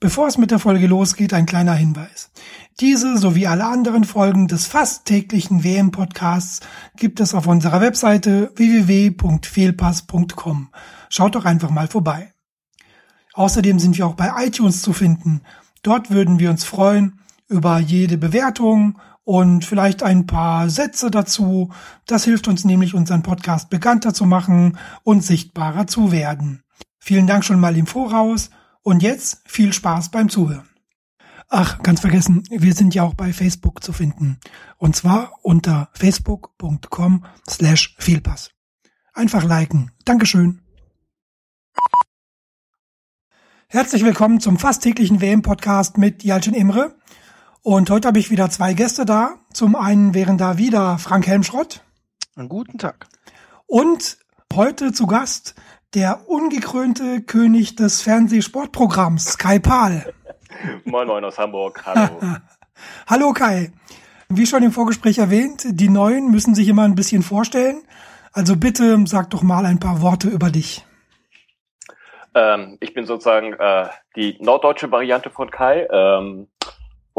Bevor 0.00 0.28
es 0.28 0.38
mit 0.38 0.52
der 0.52 0.60
Folge 0.60 0.86
losgeht, 0.86 1.34
ein 1.34 1.44
kleiner 1.44 1.74
Hinweis. 1.74 2.30
Diese 2.78 3.18
sowie 3.18 3.48
alle 3.48 3.66
anderen 3.66 4.04
Folgen 4.04 4.46
des 4.46 4.66
fast 4.66 5.06
täglichen 5.06 5.64
WM-Podcasts 5.64 6.60
gibt 6.96 7.18
es 7.18 7.34
auf 7.34 7.48
unserer 7.48 7.80
Webseite 7.80 8.52
www.fehlpass.com. 8.54 10.68
Schaut 11.08 11.34
doch 11.34 11.44
einfach 11.44 11.70
mal 11.70 11.88
vorbei. 11.88 12.32
Außerdem 13.34 13.80
sind 13.80 13.98
wir 13.98 14.06
auch 14.06 14.14
bei 14.14 14.30
iTunes 14.46 14.82
zu 14.82 14.92
finden. 14.92 15.40
Dort 15.82 16.10
würden 16.10 16.38
wir 16.38 16.50
uns 16.50 16.62
freuen 16.62 17.18
über 17.48 17.80
jede 17.80 18.18
Bewertung 18.18 19.00
und 19.24 19.64
vielleicht 19.64 20.04
ein 20.04 20.28
paar 20.28 20.70
Sätze 20.70 21.10
dazu. 21.10 21.72
Das 22.06 22.22
hilft 22.22 22.46
uns 22.46 22.64
nämlich, 22.64 22.94
unseren 22.94 23.24
Podcast 23.24 23.68
bekannter 23.68 24.14
zu 24.14 24.26
machen 24.26 24.78
und 25.02 25.24
sichtbarer 25.24 25.88
zu 25.88 26.12
werden. 26.12 26.62
Vielen 27.00 27.26
Dank 27.26 27.44
schon 27.44 27.58
mal 27.58 27.76
im 27.76 27.88
Voraus 27.88 28.50
und 28.88 29.02
jetzt 29.02 29.42
viel 29.44 29.74
Spaß 29.74 30.10
beim 30.10 30.30
Zuhören. 30.30 30.66
Ach, 31.50 31.82
ganz 31.82 32.00
vergessen, 32.00 32.42
wir 32.48 32.72
sind 32.72 32.94
ja 32.94 33.02
auch 33.02 33.12
bei 33.12 33.34
Facebook 33.34 33.84
zu 33.84 33.92
finden. 33.92 34.40
Und 34.78 34.96
zwar 34.96 35.32
unter 35.42 35.90
facebook.com 35.92 37.26
slash 37.46 37.94
Fehlpass. 37.98 38.50
Einfach 39.12 39.44
liken. 39.44 39.90
Dankeschön. 40.06 40.62
Herzlich 43.68 44.06
willkommen 44.06 44.40
zum 44.40 44.58
fast 44.58 44.84
täglichen 44.84 45.20
WM-Podcast 45.20 45.98
mit 45.98 46.24
Jalcin 46.24 46.54
Imre. 46.54 46.96
Und 47.60 47.90
heute 47.90 48.08
habe 48.08 48.18
ich 48.18 48.30
wieder 48.30 48.48
zwei 48.48 48.72
Gäste 48.72 49.04
da. 49.04 49.34
Zum 49.52 49.76
einen 49.76 50.14
wären 50.14 50.38
da 50.38 50.56
wieder 50.56 50.96
Frank 50.96 51.26
Helmschrott. 51.26 51.84
Einen 52.36 52.48
guten 52.48 52.78
Tag. 52.78 53.06
Und 53.66 54.16
heute 54.54 54.94
zu 54.94 55.06
Gast 55.06 55.56
der 55.94 56.28
ungekrönte 56.28 57.22
König 57.22 57.76
des 57.76 58.02
Fernsehsportprogramms, 58.02 59.38
Kai 59.38 59.58
Pahl. 59.58 60.12
Moin 60.84 61.06
Moin 61.06 61.24
aus 61.24 61.38
Hamburg, 61.38 61.82
hallo. 61.86 62.20
hallo 63.06 63.32
Kai. 63.32 63.72
Wie 64.28 64.46
schon 64.46 64.62
im 64.62 64.72
Vorgespräch 64.72 65.18
erwähnt, 65.18 65.64
die 65.66 65.88
Neuen 65.88 66.30
müssen 66.30 66.54
sich 66.54 66.68
immer 66.68 66.82
ein 66.82 66.94
bisschen 66.94 67.22
vorstellen. 67.22 67.82
Also 68.32 68.56
bitte 68.56 68.98
sag 69.06 69.30
doch 69.30 69.42
mal 69.42 69.64
ein 69.64 69.80
paar 69.80 70.02
Worte 70.02 70.28
über 70.28 70.50
dich. 70.50 70.84
Ähm, 72.34 72.76
ich 72.80 72.92
bin 72.92 73.06
sozusagen 73.06 73.54
äh, 73.54 73.88
die 74.16 74.36
norddeutsche 74.40 74.92
Variante 74.92 75.30
von 75.30 75.50
Kai. 75.50 75.88
Ähm, 75.90 76.48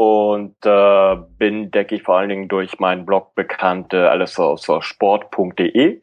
und 0.00 0.56
äh, 0.64 1.16
bin, 1.36 1.70
denke 1.70 1.96
ich, 1.96 2.04
vor 2.04 2.16
allen 2.16 2.30
Dingen 2.30 2.48
durch 2.48 2.78
meinen 2.78 3.04
Blog 3.04 3.34
bekannt, 3.34 3.92
äh, 3.92 3.98
alles 3.98 4.38
aus 4.38 4.66
sport.de. 4.80 6.00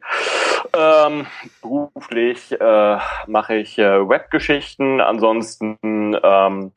Ähm, 0.72 1.26
beruflich 1.60 2.52
äh, 2.60 2.98
mache 3.26 3.56
ich 3.56 3.76
äh, 3.76 4.08
Webgeschichten, 4.08 5.00
ansonsten 5.00 5.76
ähm, 5.82 6.70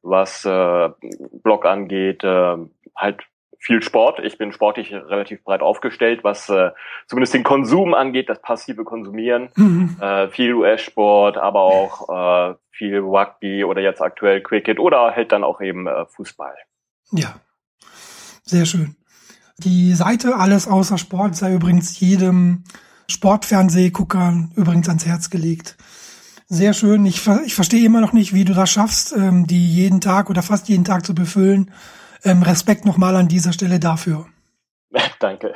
was 0.00 0.46
äh, 0.46 0.88
Blog 1.42 1.66
angeht, 1.66 2.24
äh, 2.24 2.56
halt 2.96 3.22
viel 3.62 3.80
Sport. 3.80 4.18
Ich 4.18 4.38
bin 4.38 4.52
sportlich 4.52 4.92
relativ 4.92 5.44
breit 5.44 5.60
aufgestellt, 5.60 6.24
was 6.24 6.48
äh, 6.48 6.72
zumindest 7.06 7.32
den 7.32 7.44
Konsum 7.44 7.94
angeht, 7.94 8.28
das 8.28 8.42
passive 8.42 8.82
Konsumieren. 8.82 9.50
Mhm. 9.54 9.96
Äh, 10.00 10.28
viel 10.28 10.52
US-Sport, 10.54 11.38
aber 11.38 11.60
auch 11.60 12.50
äh, 12.50 12.54
viel 12.72 12.98
Rugby 12.98 13.62
oder 13.62 13.80
jetzt 13.80 14.02
aktuell 14.02 14.40
Cricket 14.40 14.80
oder 14.80 15.14
halt 15.14 15.30
dann 15.30 15.44
auch 15.44 15.60
eben 15.60 15.86
äh, 15.86 16.06
Fußball. 16.06 16.54
Ja, 17.12 17.36
sehr 18.42 18.66
schön. 18.66 18.96
Die 19.58 19.92
Seite 19.92 20.34
Alles 20.36 20.66
außer 20.66 20.98
Sport 20.98 21.36
sei 21.36 21.54
übrigens 21.54 22.00
jedem 22.00 22.64
Sportfernsehgucker 23.08 24.48
übrigens 24.56 24.88
ans 24.88 25.06
Herz 25.06 25.30
gelegt. 25.30 25.76
Sehr 26.48 26.72
schön. 26.72 27.06
Ich, 27.06 27.28
ich 27.46 27.54
verstehe 27.54 27.86
immer 27.86 28.00
noch 28.00 28.12
nicht, 28.12 28.34
wie 28.34 28.44
du 28.44 28.54
das 28.54 28.70
schaffst, 28.70 29.14
ähm, 29.16 29.46
die 29.46 29.72
jeden 29.72 30.00
Tag 30.00 30.30
oder 30.30 30.42
fast 30.42 30.68
jeden 30.68 30.84
Tag 30.84 31.06
zu 31.06 31.14
befüllen. 31.14 31.70
Ähm, 32.24 32.42
Respekt 32.42 32.84
nochmal 32.84 33.16
an 33.16 33.28
dieser 33.28 33.52
Stelle 33.52 33.80
dafür. 33.80 34.26
Danke. 35.20 35.54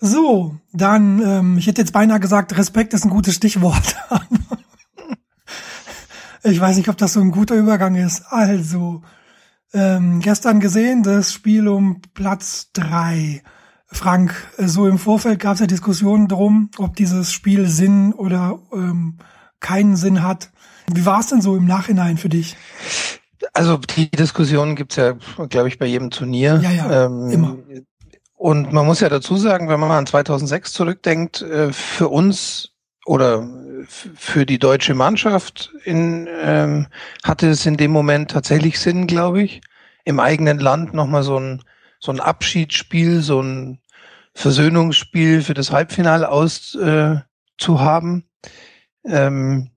So, 0.00 0.56
dann, 0.72 1.20
ähm, 1.20 1.58
ich 1.58 1.66
hätte 1.66 1.82
jetzt 1.82 1.92
beinahe 1.92 2.20
gesagt, 2.20 2.56
Respekt 2.56 2.94
ist 2.94 3.04
ein 3.04 3.10
gutes 3.10 3.34
Stichwort. 3.34 3.96
ich 6.42 6.58
weiß 6.58 6.78
nicht, 6.78 6.88
ob 6.88 6.96
das 6.96 7.12
so 7.12 7.20
ein 7.20 7.30
guter 7.30 7.54
Übergang 7.54 7.96
ist. 7.96 8.22
Also, 8.30 9.02
ähm, 9.74 10.20
gestern 10.20 10.58
gesehen, 10.58 11.02
das 11.02 11.32
Spiel 11.32 11.68
um 11.68 12.00
Platz 12.14 12.70
drei. 12.72 13.42
Frank, 13.92 14.34
so 14.56 14.86
im 14.86 14.98
Vorfeld 14.98 15.40
gab 15.40 15.54
es 15.54 15.60
ja 15.60 15.66
Diskussionen 15.66 16.28
drum, 16.28 16.70
ob 16.78 16.96
dieses 16.96 17.32
Spiel 17.32 17.68
Sinn 17.68 18.12
oder 18.12 18.58
ähm, 18.72 19.18
keinen 19.58 19.96
Sinn 19.96 20.22
hat. 20.22 20.50
Wie 20.90 21.04
war 21.04 21.20
es 21.20 21.26
denn 21.26 21.42
so 21.42 21.56
im 21.56 21.66
Nachhinein 21.66 22.16
für 22.16 22.28
dich? 22.28 22.56
Also 23.52 23.78
die 23.78 24.10
Diskussion 24.10 24.76
gibt's 24.76 24.96
ja, 24.96 25.14
glaube 25.48 25.68
ich, 25.68 25.78
bei 25.78 25.86
jedem 25.86 26.10
Turnier. 26.10 26.60
Ja, 26.62 26.70
ja, 26.70 27.06
ähm, 27.06 27.30
immer. 27.30 27.56
Und 28.34 28.72
man 28.72 28.86
muss 28.86 29.00
ja 29.00 29.08
dazu 29.10 29.36
sagen, 29.36 29.68
wenn 29.68 29.78
man 29.78 29.90
mal 29.90 29.98
an 29.98 30.06
2006 30.06 30.72
zurückdenkt, 30.72 31.42
äh, 31.42 31.72
für 31.72 32.08
uns 32.08 32.70
oder 33.04 33.46
für 33.84 34.46
die 34.46 34.58
deutsche 34.58 34.94
Mannschaft 34.94 35.72
in, 35.84 36.26
ähm, 36.42 36.86
hatte 37.22 37.48
es 37.48 37.66
in 37.66 37.76
dem 37.76 37.90
Moment 37.90 38.30
tatsächlich 38.30 38.78
Sinn, 38.80 39.06
glaube 39.06 39.42
ich, 39.42 39.60
im 40.04 40.20
eigenen 40.20 40.58
Land 40.58 40.94
nochmal 40.94 41.22
so 41.22 41.38
ein, 41.38 41.62
so 41.98 42.12
ein 42.12 42.20
Abschiedsspiel, 42.20 43.20
so 43.20 43.42
ein 43.42 43.80
Versöhnungsspiel 44.34 45.42
für 45.42 45.54
das 45.54 45.70
Halbfinale 45.70 46.30
auszuhaben. 46.30 48.24
Äh, 49.02 49.26
ähm, 49.26 49.70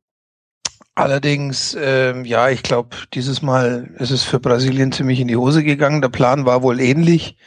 allerdings, 0.95 1.77
ähm, 1.79 2.25
ja, 2.25 2.49
ich 2.49 2.63
glaube, 2.63 2.95
dieses 3.13 3.41
Mal 3.41 3.91
ist 3.97 4.11
es 4.11 4.23
für 4.23 4.39
Brasilien 4.39 4.91
ziemlich 4.91 5.19
in 5.19 5.27
die 5.27 5.35
Hose 5.35 5.63
gegangen. 5.63 6.01
Der 6.01 6.09
Plan 6.09 6.45
war 6.45 6.63
wohl 6.63 6.79
ähnlich, 6.79 7.37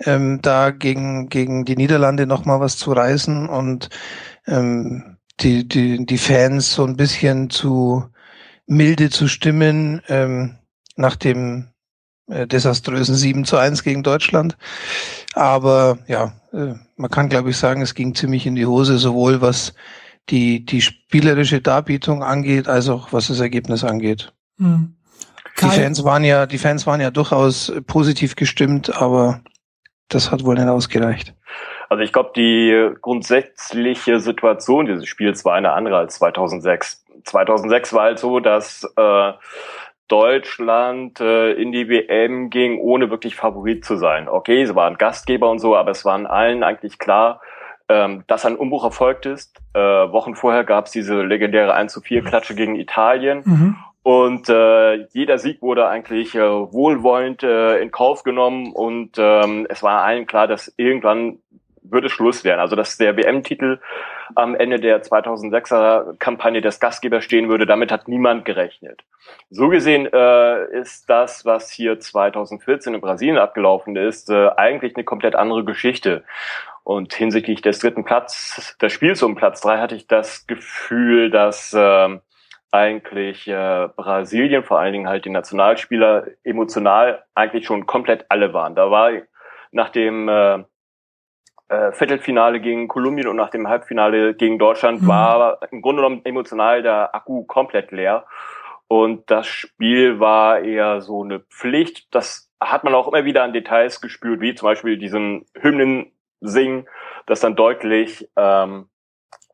ähm, 0.00 0.40
da 0.42 0.70
gegen, 0.70 1.28
gegen 1.28 1.64
die 1.64 1.76
Niederlande 1.76 2.26
nochmal 2.26 2.60
was 2.60 2.76
zu 2.76 2.92
reißen 2.92 3.48
und 3.48 3.88
ähm, 4.46 5.16
die, 5.40 5.66
die, 5.66 6.04
die 6.06 6.18
Fans 6.18 6.72
so 6.72 6.84
ein 6.84 6.96
bisschen 6.96 7.50
zu 7.50 8.04
milde 8.66 9.10
zu 9.10 9.28
stimmen, 9.28 10.00
ähm, 10.08 10.56
nach 10.96 11.16
dem 11.16 11.68
äh, 12.28 12.46
desaströsen 12.46 13.14
7 13.14 13.44
zu 13.44 13.56
1 13.56 13.82
gegen 13.82 14.02
Deutschland. 14.02 14.56
Aber 15.34 15.98
ja, 16.06 16.32
äh, 16.52 16.74
man 16.96 17.10
kann 17.10 17.28
glaube 17.28 17.50
ich 17.50 17.56
sagen, 17.56 17.82
es 17.82 17.94
ging 17.94 18.14
ziemlich 18.14 18.46
in 18.46 18.54
die 18.54 18.66
Hose, 18.66 18.98
sowohl 18.98 19.40
was 19.40 19.74
die, 20.30 20.64
die 20.64 20.80
spielerische 20.80 21.60
Darbietung 21.60 22.22
angeht, 22.22 22.68
als 22.68 22.88
auch 22.88 23.12
was 23.12 23.28
das 23.28 23.40
Ergebnis 23.40 23.84
angeht. 23.84 24.32
Hm. 24.58 24.94
Die 25.60 25.66
Fans 25.66 26.04
waren 26.04 26.24
ja, 26.24 26.46
die 26.46 26.58
Fans 26.58 26.86
waren 26.86 27.00
ja 27.00 27.10
durchaus 27.10 27.72
positiv 27.86 28.34
gestimmt, 28.34 28.94
aber 29.00 29.40
das 30.08 30.32
hat 30.32 30.44
wohl 30.44 30.54
nicht 30.54 30.66
ausgereicht. 30.66 31.34
Also 31.88 32.02
ich 32.02 32.12
glaube, 32.12 32.32
die 32.34 32.90
grundsätzliche 33.00 34.18
Situation 34.18 34.86
dieses 34.86 35.06
Spiels 35.06 35.44
war 35.44 35.54
eine 35.54 35.72
andere 35.72 35.96
als 35.96 36.16
2006. 36.16 37.04
2006 37.24 37.92
war 37.92 38.02
halt 38.02 38.18
so, 38.18 38.40
dass 38.40 38.84
äh, 38.96 39.32
Deutschland 40.08 41.20
äh, 41.20 41.52
in 41.52 41.72
die 41.72 41.88
WM 41.88 42.50
ging, 42.50 42.78
ohne 42.78 43.10
wirklich 43.10 43.36
Favorit 43.36 43.84
zu 43.84 43.96
sein. 43.96 44.28
Okay, 44.28 44.66
sie 44.66 44.74
waren 44.74 44.98
Gastgeber 44.98 45.50
und 45.50 45.60
so, 45.60 45.76
aber 45.76 45.92
es 45.92 46.04
waren 46.04 46.26
allen 46.26 46.62
eigentlich 46.62 46.98
klar, 46.98 47.40
ähm, 47.88 48.24
dass 48.26 48.46
ein 48.46 48.56
Umbruch 48.56 48.84
erfolgt 48.84 49.26
ist. 49.26 49.60
Äh, 49.74 49.78
Wochen 49.78 50.34
vorher 50.34 50.64
gab 50.64 50.86
es 50.86 50.92
diese 50.92 51.22
legendäre 51.22 51.74
1 51.74 51.92
zu 51.92 52.00
4 52.00 52.22
Klatsche 52.24 52.54
gegen 52.54 52.76
Italien. 52.76 53.42
Mhm. 53.44 53.76
Und 54.02 54.50
äh, 54.50 55.06
jeder 55.12 55.38
Sieg 55.38 55.62
wurde 55.62 55.88
eigentlich 55.88 56.34
äh, 56.34 56.40
wohlwollend 56.40 57.42
äh, 57.42 57.78
in 57.78 57.90
Kauf 57.90 58.22
genommen 58.22 58.72
und 58.72 59.12
ähm, 59.16 59.66
es 59.70 59.82
war 59.82 60.02
allen 60.02 60.26
klar, 60.26 60.46
dass 60.46 60.72
irgendwann 60.76 61.38
würde 61.84 62.10
Schluss 62.10 62.44
werden. 62.44 62.60
Also 62.60 62.76
dass 62.76 62.98
der 62.98 63.16
WM-Titel 63.16 63.78
am 64.34 64.54
Ende 64.54 64.80
der 64.80 65.02
2006er 65.02 66.18
Kampagne 66.18 66.60
des 66.60 66.80
Gastgebers 66.80 67.24
stehen 67.24 67.48
würde, 67.48 67.66
damit 67.66 67.92
hat 67.92 68.08
niemand 68.08 68.44
gerechnet. 68.44 69.02
So 69.50 69.68
gesehen 69.68 70.06
äh, 70.12 70.64
ist 70.78 71.08
das, 71.08 71.44
was 71.44 71.70
hier 71.70 72.00
2014 72.00 72.94
in 72.94 73.00
Brasilien 73.00 73.38
abgelaufen 73.38 73.96
ist, 73.96 74.30
äh, 74.30 74.48
eigentlich 74.56 74.96
eine 74.96 75.04
komplett 75.04 75.34
andere 75.34 75.64
Geschichte. 75.64 76.24
Und 76.84 77.14
hinsichtlich 77.14 77.62
des 77.62 77.78
dritten 77.78 78.04
Platz, 78.04 78.76
des 78.80 78.92
Spiels 78.92 79.22
um 79.22 79.34
Platz 79.34 79.62
drei, 79.62 79.78
hatte 79.78 79.94
ich 79.94 80.06
das 80.06 80.46
Gefühl, 80.46 81.30
dass 81.30 81.72
äh, 81.72 82.18
eigentlich 82.70 83.48
äh, 83.48 83.88
Brasilien, 83.96 84.64
vor 84.64 84.80
allen 84.80 84.92
Dingen 84.92 85.08
halt 85.08 85.24
die 85.24 85.30
Nationalspieler, 85.30 86.26
emotional 86.42 87.24
eigentlich 87.34 87.66
schon 87.66 87.86
komplett 87.86 88.26
alle 88.28 88.52
waren. 88.52 88.74
Da 88.74 88.90
war 88.90 89.12
nach 89.72 89.88
dem 89.88 90.28
äh, 90.28 90.64
äh, 91.68 91.92
Viertelfinale 91.92 92.60
gegen 92.60 92.88
Kolumbien 92.88 93.28
und 93.28 93.36
nach 93.36 93.50
dem 93.50 93.68
Halbfinale 93.68 94.34
gegen 94.34 94.58
Deutschland 94.58 95.02
mhm. 95.02 95.08
war 95.08 95.60
im 95.70 95.80
Grunde 95.80 96.02
genommen 96.02 96.20
emotional 96.24 96.82
der 96.82 97.14
Akku 97.14 97.44
komplett 97.44 97.92
leer. 97.92 98.26
Und 98.88 99.30
das 99.30 99.46
Spiel 99.46 100.20
war 100.20 100.60
eher 100.60 101.00
so 101.00 101.22
eine 101.22 101.40
Pflicht. 101.40 102.14
Das 102.14 102.50
hat 102.60 102.84
man 102.84 102.94
auch 102.94 103.08
immer 103.08 103.24
wieder 103.24 103.42
an 103.42 103.52
Details 103.52 104.00
gespürt, 104.00 104.40
wie 104.40 104.54
zum 104.54 104.66
Beispiel 104.66 104.98
diesen 104.98 105.46
Hymnen 105.58 106.12
singen, 106.44 106.86
das 107.26 107.40
dann 107.40 107.56
deutlich 107.56 108.28
ähm, 108.36 108.88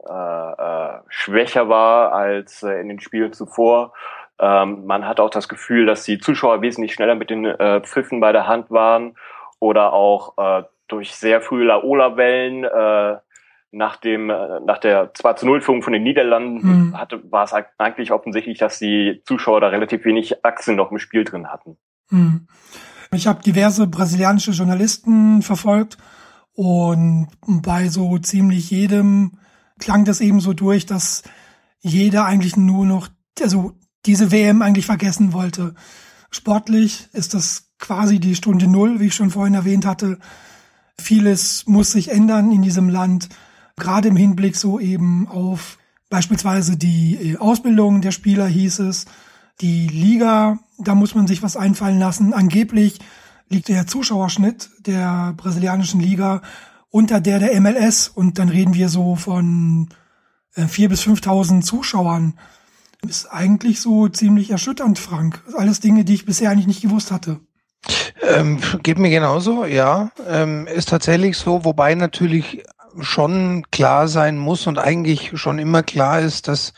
äh, 0.08 0.12
äh, 0.12 1.00
schwächer 1.08 1.68
war 1.68 2.12
als 2.12 2.62
äh, 2.62 2.80
in 2.80 2.88
den 2.88 3.00
Spielen 3.00 3.32
zuvor. 3.32 3.92
Ähm, 4.38 4.86
man 4.86 5.06
hat 5.06 5.20
auch 5.20 5.30
das 5.30 5.48
Gefühl, 5.48 5.86
dass 5.86 6.04
die 6.04 6.18
Zuschauer 6.18 6.62
wesentlich 6.62 6.94
schneller 6.94 7.14
mit 7.14 7.30
den 7.30 7.44
äh, 7.44 7.80
Pfiffen 7.82 8.20
bei 8.20 8.32
der 8.32 8.46
Hand 8.46 8.70
waren 8.70 9.14
oder 9.58 9.92
auch 9.92 10.38
äh, 10.38 10.64
durch 10.88 11.14
sehr 11.14 11.40
frühe 11.40 11.66
Laola-Wellen 11.66 12.64
äh, 12.64 13.18
nach 13.72 13.96
dem 13.96 14.30
äh, 14.30 14.60
nach 14.60 14.78
der 14.78 15.12
2 15.14 15.34
zu 15.34 15.46
0 15.46 15.60
Führung 15.60 15.82
von 15.82 15.92
den 15.92 16.02
Niederlanden 16.02 16.88
mhm. 16.88 16.98
hatte 16.98 17.20
war 17.30 17.44
es 17.44 17.52
eigentlich 17.78 18.10
offensichtlich, 18.10 18.58
dass 18.58 18.78
die 18.78 19.22
Zuschauer 19.24 19.60
da 19.60 19.68
relativ 19.68 20.04
wenig 20.04 20.44
Achsen 20.44 20.76
noch 20.76 20.90
im 20.90 20.98
Spiel 20.98 21.24
drin 21.24 21.48
hatten. 21.52 21.76
Mhm. 22.10 22.48
Ich 23.12 23.26
habe 23.26 23.42
diverse 23.42 23.86
brasilianische 23.86 24.52
Journalisten 24.52 25.42
verfolgt 25.42 25.98
und 26.54 27.28
bei 27.42 27.88
so 27.88 28.18
ziemlich 28.18 28.70
jedem 28.70 29.38
klang 29.78 30.04
das 30.04 30.20
eben 30.20 30.40
so 30.40 30.52
durch, 30.52 30.86
dass 30.86 31.22
jeder 31.80 32.24
eigentlich 32.26 32.56
nur 32.56 32.84
noch 32.84 33.08
also 33.40 33.72
diese 34.06 34.30
WM 34.30 34.62
eigentlich 34.62 34.86
vergessen 34.86 35.32
wollte. 35.32 35.74
Sportlich 36.30 37.08
ist 37.12 37.34
das 37.34 37.70
quasi 37.78 38.20
die 38.20 38.36
Stunde 38.36 38.66
Null, 38.66 39.00
wie 39.00 39.06
ich 39.06 39.14
schon 39.14 39.30
vorhin 39.30 39.54
erwähnt 39.54 39.86
hatte. 39.86 40.18
Vieles 40.98 41.66
muss 41.66 41.92
sich 41.92 42.10
ändern 42.10 42.52
in 42.52 42.62
diesem 42.62 42.88
Land, 42.88 43.28
gerade 43.76 44.08
im 44.08 44.16
Hinblick 44.16 44.56
so 44.56 44.78
eben 44.78 45.26
auf 45.28 45.78
beispielsweise 46.10 46.76
die 46.76 47.14
äh, 47.14 47.36
Ausbildung 47.38 48.02
der 48.02 48.10
Spieler 48.10 48.46
hieß 48.46 48.80
es, 48.80 49.06
die 49.60 49.88
Liga, 49.88 50.58
da 50.78 50.94
muss 50.94 51.14
man 51.14 51.26
sich 51.26 51.42
was 51.42 51.56
einfallen 51.56 51.98
lassen. 51.98 52.32
Angeblich 52.32 52.98
liegt 53.50 53.68
der 53.68 53.86
Zuschauerschnitt 53.86 54.70
der 54.78 55.34
brasilianischen 55.36 56.00
Liga 56.00 56.40
unter 56.88 57.20
der 57.20 57.38
der 57.38 57.60
MLS 57.60 58.08
und 58.08 58.38
dann 58.38 58.48
reden 58.48 58.74
wir 58.74 58.88
so 58.88 59.16
von 59.16 59.88
äh, 60.54 60.66
vier 60.66 60.88
bis 60.88 61.02
5.000 61.02 61.62
Zuschauern. 61.62 62.38
Ist 63.06 63.26
eigentlich 63.26 63.80
so 63.80 64.08
ziemlich 64.08 64.50
erschütternd, 64.50 64.98
Frank. 64.98 65.42
Alles 65.56 65.80
Dinge, 65.80 66.04
die 66.04 66.14
ich 66.14 66.26
bisher 66.26 66.50
eigentlich 66.50 66.66
nicht 66.66 66.82
gewusst 66.82 67.10
hatte. 67.10 67.40
Ähm, 68.22 68.58
geht 68.82 68.98
mir 68.98 69.10
genauso, 69.10 69.64
ja. 69.64 70.10
Ähm, 70.28 70.66
ist 70.66 70.90
tatsächlich 70.90 71.36
so, 71.36 71.64
wobei 71.64 71.94
natürlich 71.94 72.64
schon 73.00 73.64
klar 73.70 74.08
sein 74.08 74.36
muss 74.36 74.66
und 74.66 74.78
eigentlich 74.78 75.32
schon 75.34 75.58
immer 75.58 75.82
klar 75.82 76.20
ist, 76.20 76.48
dass 76.48 76.72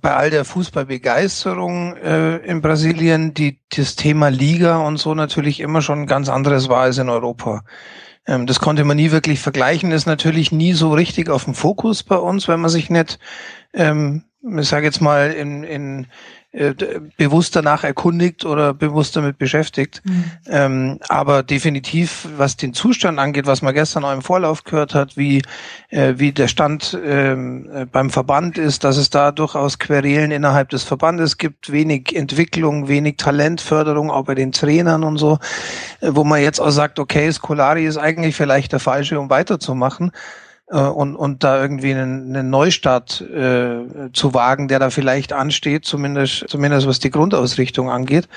bei 0.00 0.14
all 0.14 0.30
der 0.30 0.44
Fußballbegeisterung 0.44 1.96
äh, 1.96 2.36
in 2.38 2.62
Brasilien 2.62 3.34
die 3.34 3.60
das 3.76 3.96
Thema 3.96 4.28
Liga 4.28 4.78
und 4.78 4.96
so 4.96 5.14
natürlich 5.14 5.60
immer 5.60 5.82
schon 5.82 6.06
ganz 6.06 6.28
anderes 6.28 6.68
war 6.68 6.82
als 6.82 6.98
in 6.98 7.08
Europa. 7.08 7.64
Ähm, 8.26 8.46
das 8.46 8.60
konnte 8.60 8.84
man 8.84 8.96
nie 8.96 9.10
wirklich 9.10 9.40
vergleichen, 9.40 9.92
ist 9.92 10.06
natürlich 10.06 10.52
nie 10.52 10.72
so 10.72 10.92
richtig 10.92 11.28
auf 11.28 11.44
dem 11.44 11.54
Fokus 11.54 12.02
bei 12.02 12.16
uns, 12.16 12.48
wenn 12.48 12.60
man 12.60 12.70
sich 12.70 12.90
nicht 12.90 13.18
ähm, 13.74 14.24
ich 14.42 14.68
sage 14.68 14.86
jetzt 14.86 15.00
mal, 15.00 15.30
in, 15.30 15.62
in 15.62 16.06
äh, 16.52 16.74
bewusst 17.16 17.56
danach 17.56 17.82
erkundigt 17.82 18.44
oder 18.44 18.74
bewusst 18.74 19.16
damit 19.16 19.38
beschäftigt. 19.38 20.02
Mhm. 20.04 20.24
Ähm, 20.46 20.98
aber 21.08 21.42
definitiv, 21.42 22.28
was 22.36 22.58
den 22.58 22.74
Zustand 22.74 23.18
angeht, 23.18 23.46
was 23.46 23.62
man 23.62 23.72
gestern 23.72 24.04
auch 24.04 24.12
im 24.12 24.20
Vorlauf 24.20 24.62
gehört 24.64 24.94
hat, 24.94 25.16
wie, 25.16 25.40
äh, 25.88 26.14
wie 26.18 26.30
der 26.32 26.48
Stand 26.48 26.98
ähm, 27.02 27.70
äh, 27.72 27.86
beim 27.86 28.10
Verband 28.10 28.58
ist, 28.58 28.84
dass 28.84 28.98
es 28.98 29.08
da 29.08 29.32
durchaus 29.32 29.78
Querelen 29.78 30.30
innerhalb 30.30 30.68
des 30.68 30.82
Verbandes 30.82 31.38
gibt, 31.38 31.72
wenig 31.72 32.14
Entwicklung, 32.14 32.86
wenig 32.86 33.16
Talentförderung, 33.16 34.10
auch 34.10 34.26
bei 34.26 34.34
den 34.34 34.52
Trainern 34.52 35.04
und 35.04 35.16
so, 35.16 35.38
äh, 36.02 36.10
wo 36.10 36.22
man 36.22 36.42
jetzt 36.42 36.60
auch 36.60 36.70
sagt, 36.70 36.98
okay, 36.98 37.32
Scolari 37.32 37.86
ist 37.86 37.96
eigentlich 37.96 38.36
vielleicht 38.36 38.72
der 38.72 38.80
Falsche, 38.80 39.18
um 39.18 39.30
weiterzumachen 39.30 40.12
und, 40.78 41.16
und 41.16 41.44
da 41.44 41.60
irgendwie 41.60 41.92
einen, 41.92 42.34
einen 42.34 42.50
Neustart 42.50 43.20
äh, 43.20 44.10
zu 44.12 44.34
wagen, 44.34 44.68
der 44.68 44.78
da 44.78 44.90
vielleicht 44.90 45.32
ansteht, 45.32 45.84
zumindest, 45.84 46.46
zumindest 46.48 46.86
was 46.86 46.98
die 46.98 47.10
Grundausrichtung 47.10 47.90
angeht. 47.90 48.28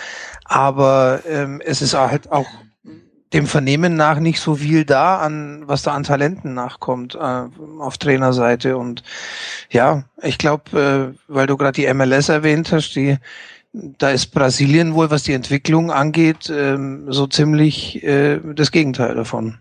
Aber 0.43 1.21
ähm, 1.27 1.61
es 1.63 1.81
ist 1.81 1.93
halt 1.93 2.31
auch 2.31 2.47
dem 3.33 3.47
Vernehmen 3.47 3.95
nach 3.95 4.19
nicht 4.19 4.39
so 4.39 4.55
viel 4.55 4.85
da, 4.85 5.17
an 5.17 5.63
was 5.65 5.83
da 5.83 5.93
an 5.93 6.03
Talenten 6.03 6.53
nachkommt 6.53 7.15
äh, 7.15 7.43
auf 7.79 7.97
Trainerseite. 7.97 8.77
Und 8.77 9.03
ja, 9.69 10.03
ich 10.21 10.37
glaube, 10.37 11.15
äh, 11.17 11.17
weil 11.27 11.47
du 11.47 11.57
gerade 11.57 11.81
die 11.81 11.93
MLS 11.93 12.29
erwähnt 12.29 12.71
hast, 12.71 12.95
die 12.95 13.17
da 13.97 14.09
ist 14.09 14.27
Brasilien 14.27 14.93
wohl, 14.93 15.11
was 15.11 15.23
die 15.23 15.33
Entwicklung 15.33 15.91
angeht, 15.91 16.49
ähm, 16.49 17.11
so 17.11 17.27
ziemlich 17.27 18.01
äh, 18.03 18.39
das 18.41 18.71
Gegenteil 18.71 19.15
davon. 19.15 19.59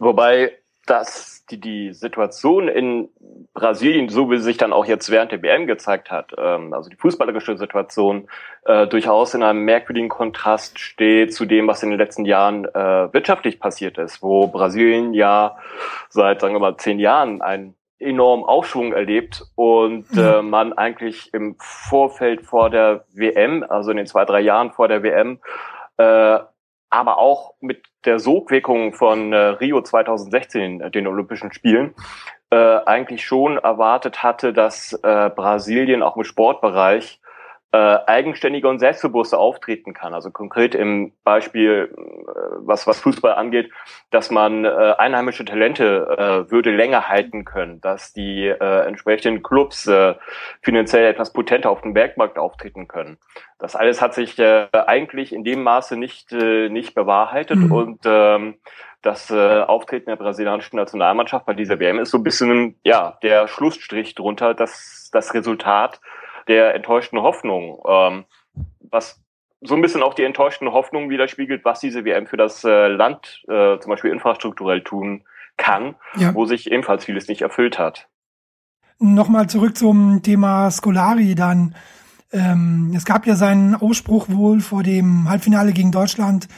Wobei 0.00 0.52
das 0.86 1.33
die, 1.50 1.60
die 1.60 1.92
Situation 1.92 2.68
in 2.68 3.08
Brasilien, 3.52 4.08
so 4.08 4.30
wie 4.30 4.38
sie 4.38 4.44
sich 4.44 4.56
dann 4.56 4.72
auch 4.72 4.86
jetzt 4.86 5.10
während 5.10 5.32
der 5.32 5.42
WM 5.42 5.66
gezeigt 5.66 6.10
hat, 6.10 6.32
ähm, 6.38 6.72
also 6.72 6.90
die 6.90 6.96
fußballerische 6.96 7.56
Situation, 7.56 8.28
äh, 8.64 8.86
durchaus 8.86 9.34
in 9.34 9.42
einem 9.42 9.64
merkwürdigen 9.64 10.08
Kontrast 10.08 10.78
steht 10.78 11.34
zu 11.34 11.44
dem, 11.44 11.66
was 11.66 11.82
in 11.82 11.90
den 11.90 11.98
letzten 11.98 12.24
Jahren 12.24 12.64
äh, 12.64 13.12
wirtschaftlich 13.12 13.60
passiert 13.60 13.98
ist, 13.98 14.22
wo 14.22 14.48
Brasilien 14.48 15.12
ja 15.12 15.56
seit, 16.08 16.40
sagen 16.40 16.54
wir 16.54 16.60
mal, 16.60 16.76
zehn 16.76 16.98
Jahren 16.98 17.42
einen 17.42 17.74
enormen 17.98 18.44
Aufschwung 18.44 18.92
erlebt 18.92 19.44
und 19.54 20.06
äh, 20.16 20.42
man 20.42 20.72
eigentlich 20.72 21.32
im 21.32 21.56
Vorfeld 21.58 22.42
vor 22.42 22.70
der 22.70 23.04
WM, 23.12 23.64
also 23.68 23.90
in 23.90 23.96
den 23.96 24.06
zwei, 24.06 24.24
drei 24.24 24.40
Jahren 24.40 24.72
vor 24.72 24.88
der 24.88 25.02
WM, 25.02 25.38
äh, 25.96 26.38
aber 26.94 27.18
auch 27.18 27.54
mit 27.60 27.82
der 28.04 28.20
Sogwirkung 28.20 28.92
von 28.92 29.32
äh, 29.32 29.36
Rio 29.36 29.82
2016, 29.82 30.80
äh, 30.80 30.90
den 30.92 31.08
Olympischen 31.08 31.52
Spielen, 31.52 31.92
äh, 32.50 32.56
eigentlich 32.86 33.24
schon 33.24 33.58
erwartet 33.58 34.22
hatte, 34.22 34.52
dass 34.52 34.92
äh, 35.02 35.30
Brasilien 35.34 36.04
auch 36.04 36.16
im 36.16 36.22
Sportbereich 36.22 37.20
äh, 37.74 37.98
eigenständiger 38.06 38.68
und 38.68 38.78
selbstbewusster 38.78 39.40
auftreten 39.40 39.94
kann. 39.94 40.14
Also 40.14 40.30
konkret 40.30 40.76
im 40.76 41.12
Beispiel, 41.24 41.92
äh, 41.92 42.30
was, 42.58 42.86
was 42.86 43.00
Fußball 43.00 43.34
angeht, 43.34 43.72
dass 44.10 44.30
man 44.30 44.64
äh, 44.64 44.68
einheimische 44.68 45.44
Talente 45.44 46.44
äh, 46.46 46.50
würde 46.52 46.70
länger 46.70 47.08
halten 47.08 47.44
können, 47.44 47.80
dass 47.80 48.12
die 48.12 48.46
äh, 48.46 48.86
entsprechenden 48.86 49.42
Clubs 49.42 49.88
äh, 49.88 50.14
finanziell 50.62 51.04
etwas 51.04 51.32
potenter 51.32 51.68
auf 51.68 51.80
dem 51.80 51.94
Bergmarkt 51.94 52.38
auftreten 52.38 52.86
können. 52.86 53.18
Das 53.58 53.74
alles 53.74 54.00
hat 54.00 54.14
sich 54.14 54.38
äh, 54.38 54.68
eigentlich 54.72 55.32
in 55.32 55.42
dem 55.42 55.64
Maße 55.64 55.96
nicht, 55.96 56.32
äh, 56.32 56.68
nicht 56.68 56.94
bewahrheitet 56.94 57.58
mhm. 57.58 57.72
und 57.72 58.00
ähm, 58.04 58.54
das 59.02 59.32
äh, 59.32 59.62
Auftreten 59.62 60.10
der 60.10 60.16
brasilianischen 60.16 60.76
Nationalmannschaft 60.76 61.44
bei 61.44 61.54
dieser 61.54 61.80
WM 61.80 61.98
ist 61.98 62.12
so 62.12 62.18
ein 62.18 62.22
bisschen 62.22 62.76
ja 62.84 63.18
der 63.24 63.48
Schlussstrich 63.48 64.14
drunter, 64.14 64.54
dass 64.54 65.10
das 65.12 65.34
Resultat 65.34 66.00
der 66.48 66.74
enttäuschten 66.74 67.20
Hoffnung, 67.20 67.82
ähm, 67.86 68.24
was 68.80 69.22
so 69.60 69.74
ein 69.74 69.82
bisschen 69.82 70.02
auch 70.02 70.14
die 70.14 70.24
enttäuschten 70.24 70.72
Hoffnungen 70.72 71.10
widerspiegelt, 71.10 71.64
was 71.64 71.80
diese 71.80 72.04
WM 72.04 72.26
für 72.26 72.36
das 72.36 72.64
äh, 72.64 72.88
Land 72.88 73.42
äh, 73.48 73.78
zum 73.78 73.90
Beispiel 73.90 74.10
infrastrukturell 74.10 74.82
tun 74.82 75.24
kann, 75.56 75.94
ja. 76.16 76.34
wo 76.34 76.44
sich 76.46 76.70
ebenfalls 76.70 77.04
vieles 77.04 77.28
nicht 77.28 77.42
erfüllt 77.42 77.78
hat. 77.78 78.08
Nochmal 78.98 79.48
zurück 79.48 79.76
zum 79.76 80.22
Thema 80.22 80.70
Scolari 80.70 81.34
dann. 81.34 81.74
Ähm, 82.32 82.92
es 82.94 83.04
gab 83.04 83.26
ja 83.26 83.36
seinen 83.36 83.74
Ausspruch 83.74 84.28
wohl 84.28 84.60
vor 84.60 84.82
dem 84.82 85.28
Halbfinale 85.28 85.72
gegen 85.72 85.92
Deutschland, 85.92 86.48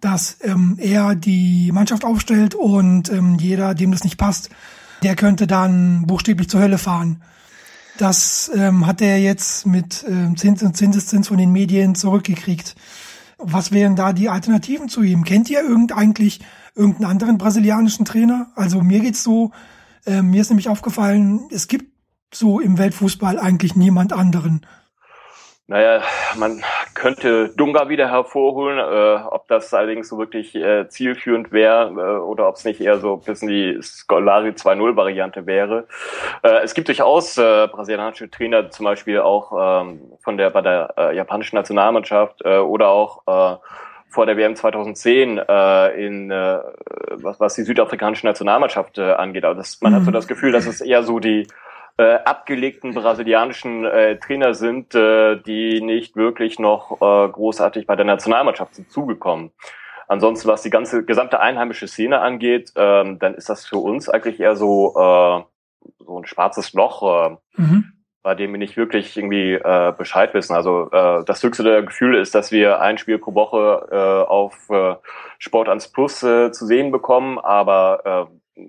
dass 0.00 0.38
ähm, 0.42 0.76
er 0.80 1.14
die 1.14 1.70
Mannschaft 1.72 2.04
aufstellt 2.04 2.54
und 2.54 3.10
ähm, 3.10 3.36
jeder, 3.38 3.74
dem 3.74 3.90
das 3.90 4.04
nicht 4.04 4.18
passt, 4.18 4.50
der 5.02 5.16
könnte 5.16 5.46
dann 5.46 6.06
buchstäblich 6.06 6.48
zur 6.48 6.60
Hölle 6.60 6.78
fahren. 6.78 7.22
Das 7.98 8.50
ähm, 8.54 8.86
hat 8.86 9.00
er 9.00 9.20
jetzt 9.20 9.66
mit 9.66 10.04
ähm, 10.08 10.36
Zins 10.36 10.62
und 10.62 10.76
Zinseszins 10.76 11.28
von 11.28 11.38
den 11.38 11.52
Medien 11.52 11.94
zurückgekriegt. 11.94 12.74
Was 13.38 13.72
wären 13.72 13.94
da 13.94 14.12
die 14.12 14.28
Alternativen 14.28 14.88
zu 14.88 15.02
ihm? 15.02 15.24
Kennt 15.24 15.48
ihr 15.48 15.60
irgend 15.60 15.92
eigentlich 15.92 16.40
irgendeinen 16.74 17.10
anderen 17.10 17.38
brasilianischen 17.38 18.04
Trainer? 18.04 18.50
Also 18.56 18.80
mir 18.80 19.00
geht's 19.00 19.22
so, 19.22 19.52
äh, 20.06 20.22
mir 20.22 20.40
ist 20.40 20.50
nämlich 20.50 20.68
aufgefallen, 20.68 21.48
es 21.50 21.68
gibt 21.68 21.92
so 22.32 22.58
im 22.58 22.78
Weltfußball 22.78 23.38
eigentlich 23.38 23.76
niemand 23.76 24.12
anderen. 24.12 24.66
Naja, 25.66 26.02
man 26.36 26.62
könnte 26.94 27.48
Dunga 27.56 27.88
wieder 27.88 28.10
hervorholen, 28.10 28.78
äh, 28.78 29.24
ob 29.24 29.48
das 29.48 29.72
allerdings 29.72 30.10
so 30.10 30.18
wirklich 30.18 30.54
äh, 30.54 30.88
zielführend 30.88 31.52
wäre 31.52 31.88
äh, 31.88 32.18
oder 32.20 32.48
ob 32.48 32.56
es 32.56 32.64
nicht 32.64 32.82
eher 32.82 32.98
so 32.98 33.14
ein 33.14 33.20
bisschen 33.20 33.48
die 33.48 33.78
Scolari 33.80 34.50
2.0 34.50 34.94
Variante 34.94 35.46
wäre. 35.46 35.86
Äh, 36.42 36.62
es 36.64 36.74
gibt 36.74 36.88
durchaus 36.88 37.38
äh, 37.38 37.66
brasilianische 37.68 38.30
Trainer, 38.30 38.70
zum 38.70 38.84
Beispiel 38.84 39.20
auch 39.20 39.82
ähm, 39.82 40.02
von 40.20 40.36
der 40.36 40.50
bei 40.50 40.60
der 40.60 40.92
äh, 40.98 41.16
japanischen 41.16 41.56
Nationalmannschaft 41.56 42.44
oder 42.44 42.88
auch 42.88 43.60
vor 44.14 44.26
der 44.26 44.36
WM 44.36 44.54
2010 44.54 45.38
äh, 45.38 46.06
in 46.06 46.30
äh, 46.30 46.58
was, 47.14 47.40
was 47.40 47.54
die 47.54 47.64
südafrikanische 47.64 48.26
Nationalmannschaft 48.26 48.96
äh, 48.96 49.12
angeht. 49.12 49.44
Aber 49.44 49.56
das, 49.56 49.80
man 49.82 49.92
mhm. 49.92 49.96
hat 49.96 50.04
so 50.04 50.10
mhm. 50.10 50.14
das 50.14 50.28
Gefühl, 50.28 50.52
dass 50.52 50.66
es 50.66 50.80
eher 50.80 51.02
so 51.02 51.18
die 51.18 51.48
äh, 51.96 52.14
abgelegten 52.24 52.94
brasilianischen 52.94 53.84
äh, 53.84 54.18
Trainer 54.18 54.54
sind, 54.54 54.94
äh, 54.94 55.36
die 55.36 55.80
nicht 55.80 56.16
wirklich 56.16 56.58
noch 56.58 57.00
äh, 57.00 57.28
großartig 57.28 57.86
bei 57.86 57.96
der 57.96 58.04
Nationalmannschaft 58.04 58.74
sind 58.74 58.90
zugekommen. 58.90 59.52
Ansonsten, 60.08 60.48
was 60.48 60.62
die 60.62 60.70
ganze 60.70 61.04
gesamte 61.04 61.40
einheimische 61.40 61.88
Szene 61.88 62.20
angeht, 62.20 62.72
ähm, 62.76 63.18
dann 63.18 63.34
ist 63.34 63.48
das 63.48 63.64
für 63.64 63.78
uns 63.78 64.08
eigentlich 64.08 64.40
eher 64.40 64.56
so 64.56 64.94
äh, 64.96 65.42
so 65.98 66.18
ein 66.18 66.26
schwarzes 66.26 66.72
Loch. 66.72 67.02
Äh, 67.02 67.36
mhm. 67.60 67.92
bei 68.22 68.34
dem 68.34 68.52
wir 68.52 68.58
nicht 68.58 68.76
wirklich 68.76 69.16
irgendwie 69.16 69.52
äh, 69.52 69.92
Bescheid 69.96 70.32
wissen. 70.34 70.54
Also 70.54 70.90
äh, 70.90 71.24
das 71.24 71.42
höchste 71.42 71.62
der 71.62 71.82
Gefühle 71.82 72.20
ist, 72.20 72.34
dass 72.34 72.50
wir 72.50 72.80
ein 72.80 72.98
Spiel 72.98 73.18
pro 73.18 73.34
Woche 73.34 73.86
äh, 73.90 74.28
auf 74.28 74.68
äh, 74.70 74.96
Sport 75.38 75.68
1 75.68 75.92
Plus 75.92 76.22
äh, 76.22 76.50
zu 76.50 76.66
sehen 76.66 76.90
bekommen, 76.90 77.38
aber 77.38 78.28
äh, 78.56 78.60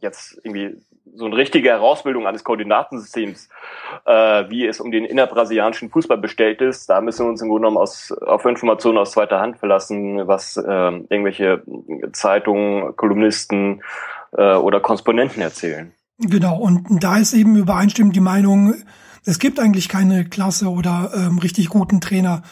jetzt 0.00 0.40
irgendwie 0.44 0.80
so 1.14 1.26
eine 1.26 1.36
richtige 1.36 1.70
Herausbildung 1.70 2.26
eines 2.26 2.44
Koordinatensystems, 2.44 3.48
äh, 4.06 4.44
wie 4.48 4.66
es 4.66 4.80
um 4.80 4.90
den 4.90 5.04
innerbrasilianischen 5.04 5.90
Fußball 5.90 6.18
bestellt 6.18 6.60
ist, 6.60 6.88
da 6.88 7.00
müssen 7.00 7.26
wir 7.26 7.30
uns 7.30 7.42
im 7.42 7.48
Grunde 7.48 7.62
genommen 7.62 7.78
aus, 7.78 8.12
auf 8.12 8.44
Informationen 8.44 8.98
aus 8.98 9.12
zweiter 9.12 9.40
Hand 9.40 9.58
verlassen, 9.58 10.26
was 10.26 10.56
äh, 10.56 10.62
irgendwelche 10.62 11.62
Zeitungen, 12.12 12.96
Kolumnisten 12.96 13.82
äh, 14.36 14.54
oder 14.54 14.80
Korrespondenten 14.80 15.42
erzählen. 15.42 15.92
Genau, 16.18 16.58
und 16.58 17.02
da 17.02 17.16
ist 17.16 17.32
eben 17.32 17.56
übereinstimmend 17.56 18.14
die 18.14 18.20
Meinung, 18.20 18.74
es 19.24 19.38
gibt 19.38 19.58
eigentlich 19.58 19.88
keine 19.88 20.24
Klasse 20.24 20.68
oder 20.68 21.12
ähm, 21.14 21.38
richtig 21.38 21.68
guten 21.68 22.00
Trainer 22.00 22.42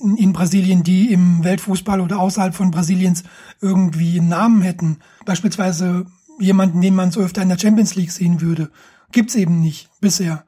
in, 0.00 0.16
in 0.16 0.32
Brasilien, 0.32 0.82
die 0.82 1.12
im 1.12 1.44
Weltfußball 1.44 2.00
oder 2.00 2.18
außerhalb 2.18 2.54
von 2.54 2.70
Brasiliens 2.70 3.24
irgendwie 3.60 4.18
einen 4.18 4.28
Namen 4.28 4.62
hätten. 4.62 4.98
Beispielsweise 5.24 6.06
jemanden, 6.38 6.80
den 6.80 6.94
man 6.94 7.10
so 7.10 7.20
öfter 7.20 7.42
in 7.42 7.48
der 7.48 7.58
Champions 7.58 7.94
League 7.94 8.10
sehen 8.10 8.40
würde. 8.40 8.70
Gibt's 9.12 9.34
eben 9.34 9.60
nicht 9.60 9.88
bisher. 10.00 10.44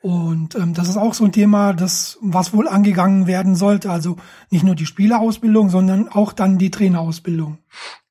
Und 0.00 0.54
ähm, 0.54 0.74
das 0.74 0.88
ist 0.88 0.96
auch 0.96 1.12
so 1.12 1.24
ein 1.24 1.32
Thema, 1.32 1.72
das 1.72 2.18
was 2.20 2.54
wohl 2.54 2.68
angegangen 2.68 3.26
werden 3.26 3.54
sollte. 3.56 3.90
Also 3.90 4.16
nicht 4.50 4.64
nur 4.64 4.74
die 4.74 4.86
Spielerausbildung, 4.86 5.70
sondern 5.70 6.08
auch 6.08 6.32
dann 6.32 6.58
die 6.58 6.70
Trainerausbildung. 6.70 7.58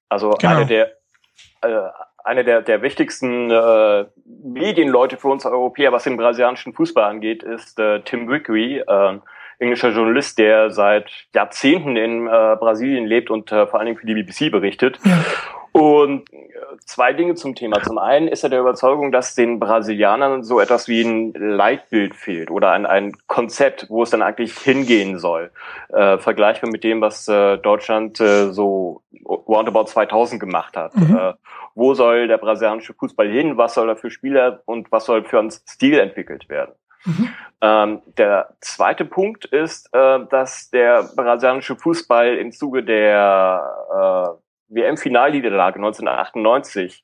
Also 0.10 0.32
genau. 0.32 0.58
eine 0.58 0.66
der 0.66 0.92
äh, 1.62 1.90
eine 2.28 2.44
der, 2.44 2.62
der 2.62 2.82
wichtigsten 2.82 3.50
äh, 3.50 4.06
Medienleute 4.44 5.16
für 5.16 5.30
uns 5.30 5.46
Europäer, 5.46 5.94
was 5.94 6.04
den 6.04 6.18
brasilianischen 6.18 6.74
Fußball 6.74 7.06
angeht, 7.06 7.42
ist 7.42 7.80
äh, 7.80 8.02
Tim 8.02 8.28
Wickery, 8.28 8.84
äh, 8.86 9.20
englischer 9.60 9.90
Journalist, 9.90 10.38
der 10.38 10.70
seit 10.70 11.10
Jahrzehnten 11.34 11.96
in 11.96 12.28
äh, 12.28 12.58
Brasilien 12.60 13.06
lebt 13.06 13.32
und 13.32 13.52
äh, 13.54 13.66
vor 13.66 13.80
allen 13.80 13.88
Dingen 13.88 13.98
für 13.98 14.06
die 14.06 14.14
BBC 14.14 14.52
berichtet. 14.52 15.00
Ja. 15.06 15.24
Und 15.78 16.34
äh, 16.34 16.48
zwei 16.86 17.14
Dinge 17.14 17.36
zum 17.36 17.54
Thema. 17.54 17.82
Zum 17.84 18.00
einen 18.00 18.28
ist 18.28 18.44
er 18.44 18.50
der 18.50 18.62
Überzeugung, 18.62 19.12
dass 19.12 19.36
den 19.36 19.60
Brasilianern 19.60 20.44
so 20.44 20.60
etwas 20.60 20.88
wie 20.88 21.02
ein 21.02 21.34
Leitbild 21.34 22.16
fehlt 22.16 22.50
oder 22.50 22.72
ein, 22.72 22.88
ein 22.88 23.12
Konzept, 23.28 23.86
wo 23.90 24.02
es 24.02 24.10
dann 24.10 24.24
eigentlich 24.24 24.58
hingehen 24.58 25.20
soll. 25.20 25.52
Äh, 25.90 26.18
vergleichbar 26.18 26.72
mit 26.72 26.84
dem, 26.84 27.00
was 27.02 27.28
äh, 27.28 27.58
Deutschland 27.60 28.20
äh, 28.20 28.52
so 28.52 29.04
roundabout 29.24 29.86
2000 29.86 30.40
gemacht 30.40 30.76
hat. 30.76 30.96
Mhm. 30.96 31.16
Äh, 31.16 31.34
wo 31.76 31.94
soll 31.94 32.28
der 32.28 32.40
brasilianische 32.40 32.96
Fußball 32.96 33.30
hin? 33.30 33.58
Was 33.58 33.76
soll 33.76 33.86
da 33.86 33.96
für 33.96 34.10
Spieler 34.10 34.64
und 34.66 34.92
was 34.92 35.06
soll 35.06 35.26
für 35.26 35.38
einen 35.38 35.52
Stil 35.52 36.00
entwickelt 36.00 36.50
werden? 36.50 36.74
Mhm. 37.06 37.30
Ähm, 37.62 38.02
der 38.18 38.56
zweite 38.62 39.06
Punkt 39.06 39.46
ist, 39.46 39.94
äh, 39.94 40.20
dass 40.32 40.72
der 40.72 41.04
brasilianische 41.16 41.76
Fußball 41.76 42.36
im 42.38 42.52
Zuge 42.52 42.84
der 42.84 44.40
WM-Finalniederlage 44.70 45.80
1998, 45.80 47.04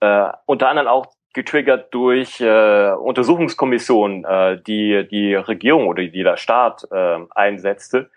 äh, 0.00 0.28
unter 0.46 0.68
anderem 0.68 0.88
auch 0.88 1.06
getriggert 1.32 1.92
durch 1.94 2.40
äh, 2.40 2.90
Untersuchungskommissionen, 2.92 4.24
äh, 4.24 4.60
die 4.60 5.06
die 5.10 5.34
Regierung 5.34 5.86
oder 5.88 6.02
die 6.02 6.22
der 6.22 6.36
Staat 6.36 6.86
äh, 6.90 7.18
einsetzte, 7.30 8.10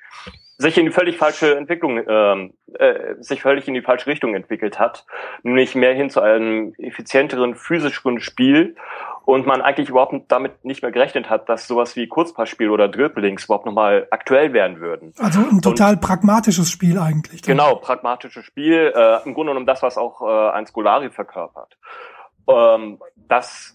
sich 0.58 0.78
in 0.78 0.86
die 0.86 0.92
völlig 0.92 1.18
falsche 1.18 1.56
Entwicklung, 1.58 2.02
ähm, 2.08 2.54
äh, 2.80 3.16
sich 3.20 3.42
völlig 3.42 3.68
in 3.68 3.74
die 3.74 3.82
falsche 3.82 4.08
Richtung 4.08 4.36
entwickelt 4.36 4.80
hat, 4.80 5.06
nämlich 5.44 5.76
mehr 5.76 5.94
hin 5.94 6.10
zu 6.10 6.22
einem 6.22 6.74
effizienteren, 6.78 7.56
physischeren 7.56 8.20
Spiel 8.20 8.76
und 9.26 9.46
man 9.46 9.62
eigentlich 9.62 9.90
überhaupt 9.90 10.14
damit 10.30 10.64
nicht 10.64 10.82
mehr 10.82 10.92
gerechnet 10.92 11.30
hat, 11.30 11.50
dass 11.50 11.68
sowas 11.68 11.96
wie 11.96 12.08
Kurzpassspiel 12.08 12.70
oder 12.70 12.88
Dribblings 12.88 13.46
überhaupt 13.46 13.66
nochmal 13.66 14.08
aktuell 14.12 14.54
werden 14.54 14.80
würden. 14.80 15.14
Also 15.18 15.40
ein 15.40 15.62
total 15.62 15.96
und, 15.96 16.02
pragmatisches 16.02 16.70
Spiel 16.70 17.00
eigentlich. 17.00 17.42
Genau, 17.42 17.76
pragmatisches 17.76 18.46
Spiel, 18.46 18.94
äh, 18.96 19.24
im 19.26 19.34
Grunde 19.34 19.52
genommen 19.52 19.66
das, 19.66 19.82
was 19.82 19.98
auch 19.98 20.22
äh, 20.22 20.52
ein 20.52 20.68
Scolari 20.68 21.10
verkörpert. 21.10 21.78
Ähm, 22.48 23.00
das 23.28 23.75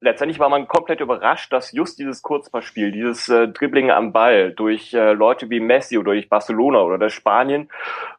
letztendlich 0.00 0.38
war 0.38 0.48
man 0.48 0.68
komplett 0.68 1.00
überrascht, 1.00 1.52
dass 1.52 1.72
just 1.72 1.98
dieses 1.98 2.22
Kurzpassspiel, 2.22 2.92
dieses 2.92 3.28
äh, 3.28 3.48
Dribbling 3.48 3.90
am 3.90 4.12
Ball 4.12 4.52
durch 4.52 4.94
äh, 4.94 5.12
Leute 5.12 5.50
wie 5.50 5.60
Messi 5.60 5.98
oder 5.98 6.12
durch 6.12 6.28
Barcelona 6.28 6.82
oder 6.82 6.98
das 6.98 7.12
Spanien 7.12 7.68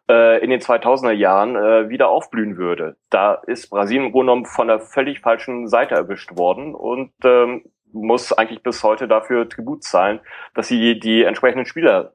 äh, 0.10 0.44
in 0.44 0.50
den 0.50 0.60
2000er 0.60 1.12
Jahren 1.12 1.56
äh, 1.56 1.90
wieder 1.90 2.10
aufblühen 2.10 2.58
würde. 2.58 2.98
Da 3.10 3.34
ist 3.34 3.70
Brasilien 3.70 4.08
im 4.08 4.12
Grunde 4.12 4.32
genommen 4.32 4.46
von 4.46 4.68
der 4.68 4.80
völlig 4.80 5.22
falschen 5.22 5.68
Seite 5.68 5.96
erwischt 5.96 6.38
worden 6.38 6.76
und 6.76 7.12
ähm, 7.24 7.64
muss 7.92 8.34
eigentlich 8.34 8.62
bis 8.62 8.84
heute 8.84 9.08
dafür 9.08 9.50
Tribut 9.50 9.84
zahlen, 9.84 10.20
dass 10.54 10.68
sie 10.68 11.00
die 11.00 11.24
entsprechenden 11.24 11.66
Spieler 11.66 12.14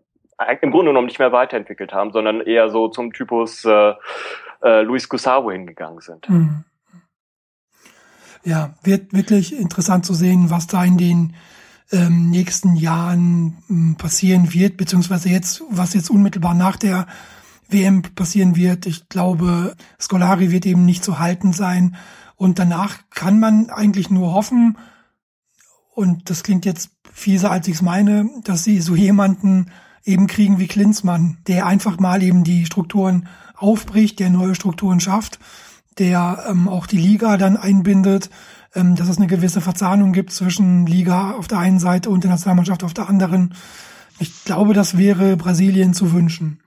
im 0.60 0.70
Grunde 0.70 0.90
genommen 0.90 1.06
nicht 1.06 1.18
mehr 1.18 1.32
weiterentwickelt 1.32 1.92
haben, 1.92 2.12
sondern 2.12 2.40
eher 2.40 2.68
so 2.68 2.88
zum 2.88 3.12
Typus 3.12 3.64
äh, 3.64 3.94
äh, 4.62 4.82
Luis 4.82 5.08
Gustavo 5.08 5.50
hingegangen 5.50 6.00
sind. 6.00 6.28
Mhm 6.28 6.64
ja, 8.44 8.74
wird 8.82 9.12
wirklich 9.12 9.54
interessant 9.54 10.04
zu 10.04 10.14
sehen, 10.14 10.50
was 10.50 10.66
da 10.66 10.84
in 10.84 10.98
den 10.98 11.34
ähm, 11.92 12.30
nächsten 12.30 12.76
Jahren 12.76 13.56
ähm, 13.70 13.96
passieren 13.96 14.52
wird, 14.52 14.76
beziehungsweise 14.76 15.28
jetzt, 15.28 15.62
was 15.70 15.94
jetzt 15.94 16.10
unmittelbar 16.10 16.54
nach 16.54 16.76
der 16.76 17.06
WM 17.68 18.02
passieren 18.02 18.56
wird. 18.56 18.86
Ich 18.86 19.08
glaube, 19.08 19.74
Scolari 20.00 20.50
wird 20.50 20.66
eben 20.66 20.84
nicht 20.84 21.02
zu 21.02 21.18
halten 21.18 21.52
sein. 21.52 21.96
Und 22.36 22.58
danach 22.58 22.98
kann 23.10 23.38
man 23.38 23.70
eigentlich 23.70 24.10
nur 24.10 24.32
hoffen, 24.32 24.76
und 25.94 26.28
das 26.28 26.42
klingt 26.42 26.64
jetzt 26.64 26.90
fieser, 27.12 27.52
als 27.52 27.68
ich 27.68 27.76
es 27.76 27.82
meine, 27.82 28.28
dass 28.42 28.64
sie 28.64 28.80
so 28.80 28.96
jemanden 28.96 29.70
eben 30.04 30.26
kriegen 30.26 30.58
wie 30.58 30.66
Klinsmann, 30.66 31.38
der 31.46 31.66
einfach 31.66 32.00
mal 32.00 32.20
eben 32.22 32.42
die 32.42 32.66
Strukturen 32.66 33.28
aufbricht, 33.56 34.18
der 34.18 34.30
neue 34.30 34.56
Strukturen 34.56 34.98
schafft 34.98 35.38
der 35.98 36.44
ähm, 36.48 36.68
auch 36.68 36.86
die 36.86 36.98
Liga 36.98 37.36
dann 37.36 37.56
einbindet, 37.56 38.30
ähm, 38.74 38.96
dass 38.96 39.08
es 39.08 39.18
eine 39.18 39.26
gewisse 39.26 39.60
Verzahnung 39.60 40.12
gibt 40.12 40.32
zwischen 40.32 40.86
Liga 40.86 41.32
auf 41.32 41.48
der 41.48 41.58
einen 41.58 41.78
Seite 41.78 42.10
und 42.10 42.24
der 42.24 42.30
Nationalmannschaft 42.30 42.84
auf 42.84 42.94
der 42.94 43.08
anderen. 43.08 43.54
Ich 44.18 44.44
glaube, 44.44 44.74
das 44.74 44.96
wäre 44.96 45.36
Brasilien 45.36 45.94
zu 45.94 46.12
wünschen. 46.12 46.62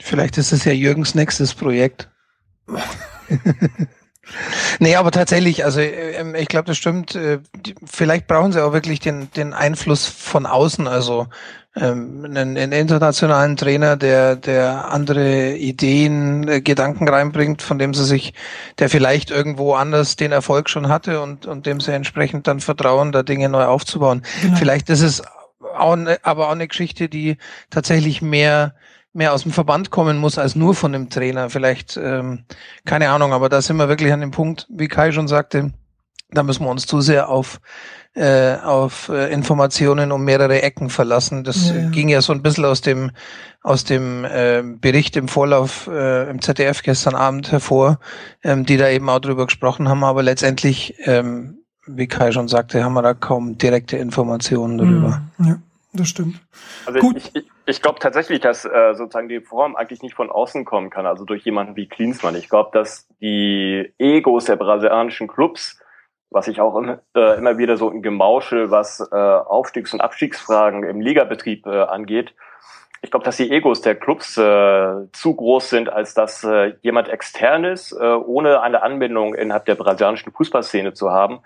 Vielleicht 0.00 0.38
ist 0.38 0.52
es 0.52 0.64
ja 0.64 0.72
Jürgens 0.72 1.14
nächstes 1.14 1.54
Projekt. 1.54 2.10
nee, 4.78 4.96
aber 4.96 5.10
tatsächlich, 5.10 5.64
also 5.64 5.80
ähm, 5.80 6.34
ich 6.34 6.48
glaube, 6.48 6.66
das 6.66 6.76
stimmt. 6.76 7.14
Äh, 7.14 7.40
vielleicht 7.84 8.26
brauchen 8.26 8.52
sie 8.52 8.64
auch 8.64 8.72
wirklich 8.72 9.00
den, 9.00 9.30
den 9.32 9.52
Einfluss 9.52 10.06
von 10.06 10.46
außen, 10.46 10.86
also 10.88 11.26
ähm, 11.76 12.24
einen, 12.24 12.56
einen 12.56 12.72
internationalen 12.72 13.56
Trainer, 13.56 13.96
der, 13.96 14.36
der 14.36 14.92
andere 14.92 15.54
Ideen, 15.56 16.46
äh, 16.48 16.60
Gedanken 16.60 17.08
reinbringt, 17.08 17.62
von 17.62 17.78
dem 17.78 17.94
sie 17.94 18.04
sich, 18.04 18.32
der 18.78 18.88
vielleicht 18.88 19.30
irgendwo 19.30 19.74
anders 19.74 20.16
den 20.16 20.30
Erfolg 20.30 20.70
schon 20.70 20.88
hatte 20.88 21.20
und, 21.20 21.46
und 21.46 21.66
dem 21.66 21.80
sie 21.80 21.92
entsprechend 21.92 22.46
dann 22.46 22.60
vertrauen, 22.60 23.10
da 23.10 23.22
Dinge 23.22 23.48
neu 23.48 23.64
aufzubauen. 23.64 24.22
Genau. 24.42 24.56
Vielleicht 24.56 24.88
ist 24.88 25.02
es 25.02 25.22
auch, 25.76 25.96
ne, 25.96 26.18
aber 26.22 26.46
auch 26.46 26.52
eine 26.52 26.68
Geschichte, 26.68 27.08
die 27.08 27.38
tatsächlich 27.70 28.22
mehr 28.22 28.74
mehr 29.14 29.32
aus 29.32 29.44
dem 29.44 29.52
Verband 29.52 29.90
kommen 29.90 30.18
muss 30.18 30.38
als 30.38 30.54
nur 30.56 30.74
von 30.74 30.92
dem 30.92 31.08
Trainer. 31.08 31.48
Vielleicht, 31.48 31.96
ähm, 31.96 32.44
keine 32.84 33.10
Ahnung, 33.10 33.32
aber 33.32 33.48
da 33.48 33.62
sind 33.62 33.76
wir 33.76 33.88
wirklich 33.88 34.12
an 34.12 34.20
dem 34.20 34.32
Punkt, 34.32 34.66
wie 34.68 34.88
Kai 34.88 35.12
schon 35.12 35.28
sagte, 35.28 35.72
da 36.30 36.42
müssen 36.42 36.64
wir 36.64 36.70
uns 36.70 36.86
zu 36.86 37.00
sehr 37.00 37.28
auf 37.28 37.60
äh, 38.14 38.58
auf 38.58 39.08
äh, 39.08 39.32
Informationen 39.32 40.12
um 40.12 40.24
mehrere 40.24 40.62
Ecken 40.62 40.88
verlassen. 40.88 41.42
Das 41.42 41.68
ja, 41.68 41.76
ja. 41.76 41.90
ging 41.90 42.08
ja 42.08 42.22
so 42.22 42.32
ein 42.32 42.42
bisschen 42.42 42.64
aus 42.64 42.80
dem 42.80 43.10
aus 43.62 43.84
dem 43.84 44.24
äh, 44.24 44.62
Bericht 44.62 45.16
im 45.16 45.26
Vorlauf 45.26 45.88
äh, 45.88 46.28
im 46.30 46.40
ZDF 46.40 46.82
gestern 46.82 47.14
Abend 47.14 47.50
hervor, 47.50 47.98
ähm, 48.42 48.66
die 48.66 48.76
da 48.76 48.88
eben 48.88 49.08
auch 49.08 49.20
drüber 49.20 49.46
gesprochen 49.46 49.88
haben. 49.88 50.04
Aber 50.04 50.22
letztendlich, 50.22 50.94
ähm, 51.04 51.58
wie 51.86 52.06
Kai 52.06 52.30
schon 52.30 52.46
sagte, 52.46 52.84
haben 52.84 52.94
wir 52.94 53.02
da 53.02 53.14
kaum 53.14 53.58
direkte 53.58 53.96
Informationen 53.96 54.78
darüber. 54.78 55.22
Ja, 55.38 55.58
das 55.92 56.08
stimmt. 56.08 56.40
Also 56.86 57.00
Gut. 57.00 57.16
ich, 57.16 57.34
ich, 57.34 57.44
ich 57.66 57.82
glaube 57.82 57.98
tatsächlich, 57.98 58.40
dass 58.40 58.64
äh, 58.64 58.94
sozusagen 58.94 59.28
die 59.28 59.40
Form 59.40 59.76
eigentlich 59.76 60.02
nicht 60.02 60.14
von 60.14 60.30
außen 60.30 60.64
kommen 60.64 60.90
kann, 60.90 61.06
also 61.06 61.24
durch 61.24 61.44
jemanden 61.44 61.76
wie 61.76 61.88
Klinsmann. 61.88 62.36
Ich 62.36 62.48
glaube, 62.48 62.70
dass 62.72 63.08
die 63.20 63.92
Egos 63.98 64.46
der 64.46 64.56
brasilianischen 64.56 65.28
Clubs 65.28 65.80
was 66.34 66.48
ich 66.48 66.60
auch 66.60 66.76
immer, 66.76 67.00
äh, 67.14 67.38
immer 67.38 67.58
wieder 67.58 67.76
so 67.76 67.88
ein 67.88 68.02
Gemauschel, 68.02 68.70
was 68.70 69.00
äh, 69.00 69.14
Aufstiegs- 69.14 69.94
und 69.94 70.00
Abstiegsfragen 70.00 70.82
im 70.82 71.00
Ligabetrieb 71.00 71.64
äh, 71.66 71.82
angeht. 71.82 72.34
Ich 73.02 73.10
glaube, 73.10 73.24
dass 73.24 73.36
die 73.36 73.50
Egos 73.50 73.82
der 73.82 73.94
Clubs 73.94 74.36
äh, 74.36 75.12
zu 75.12 75.34
groß 75.34 75.70
sind, 75.70 75.90
als 75.90 76.14
dass 76.14 76.42
äh, 76.42 76.74
jemand 76.82 77.08
externes, 77.08 77.92
äh, 77.92 78.02
ohne 78.02 78.62
eine 78.62 78.82
Anbindung 78.82 79.34
innerhalb 79.34 79.66
der 79.66 79.76
brasilianischen 79.76 80.32
Fußballszene 80.32 80.94
zu 80.94 81.12
haben, 81.12 81.40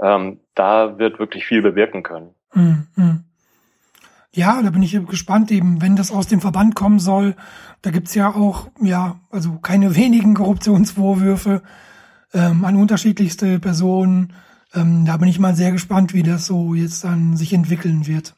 ähm, 0.00 0.40
da 0.54 0.98
wird 0.98 1.18
wirklich 1.18 1.44
viel 1.44 1.62
bewirken 1.62 2.02
können. 2.02 2.34
Mhm. 2.54 3.24
Ja, 4.34 4.62
da 4.62 4.70
bin 4.70 4.82
ich 4.82 4.98
gespannt 5.06 5.50
eben, 5.50 5.82
wenn 5.82 5.94
das 5.94 6.10
aus 6.10 6.26
dem 6.26 6.40
Verband 6.40 6.74
kommen 6.74 6.98
soll. 6.98 7.36
Da 7.82 7.90
gibt's 7.90 8.14
ja 8.14 8.34
auch, 8.34 8.68
ja, 8.80 9.20
also 9.30 9.58
keine 9.58 9.94
wenigen 9.94 10.34
Korruptionsvorwürfe 10.34 11.62
ähm, 12.32 12.64
an 12.64 12.76
unterschiedlichste 12.76 13.60
Personen. 13.60 14.32
Ähm, 14.72 15.04
da 15.04 15.18
bin 15.18 15.28
ich 15.28 15.38
mal 15.38 15.54
sehr 15.54 15.70
gespannt, 15.70 16.14
wie 16.14 16.22
das 16.22 16.46
so 16.46 16.74
jetzt 16.74 17.04
dann 17.04 17.36
sich 17.36 17.52
entwickeln 17.52 18.06
wird. 18.06 18.34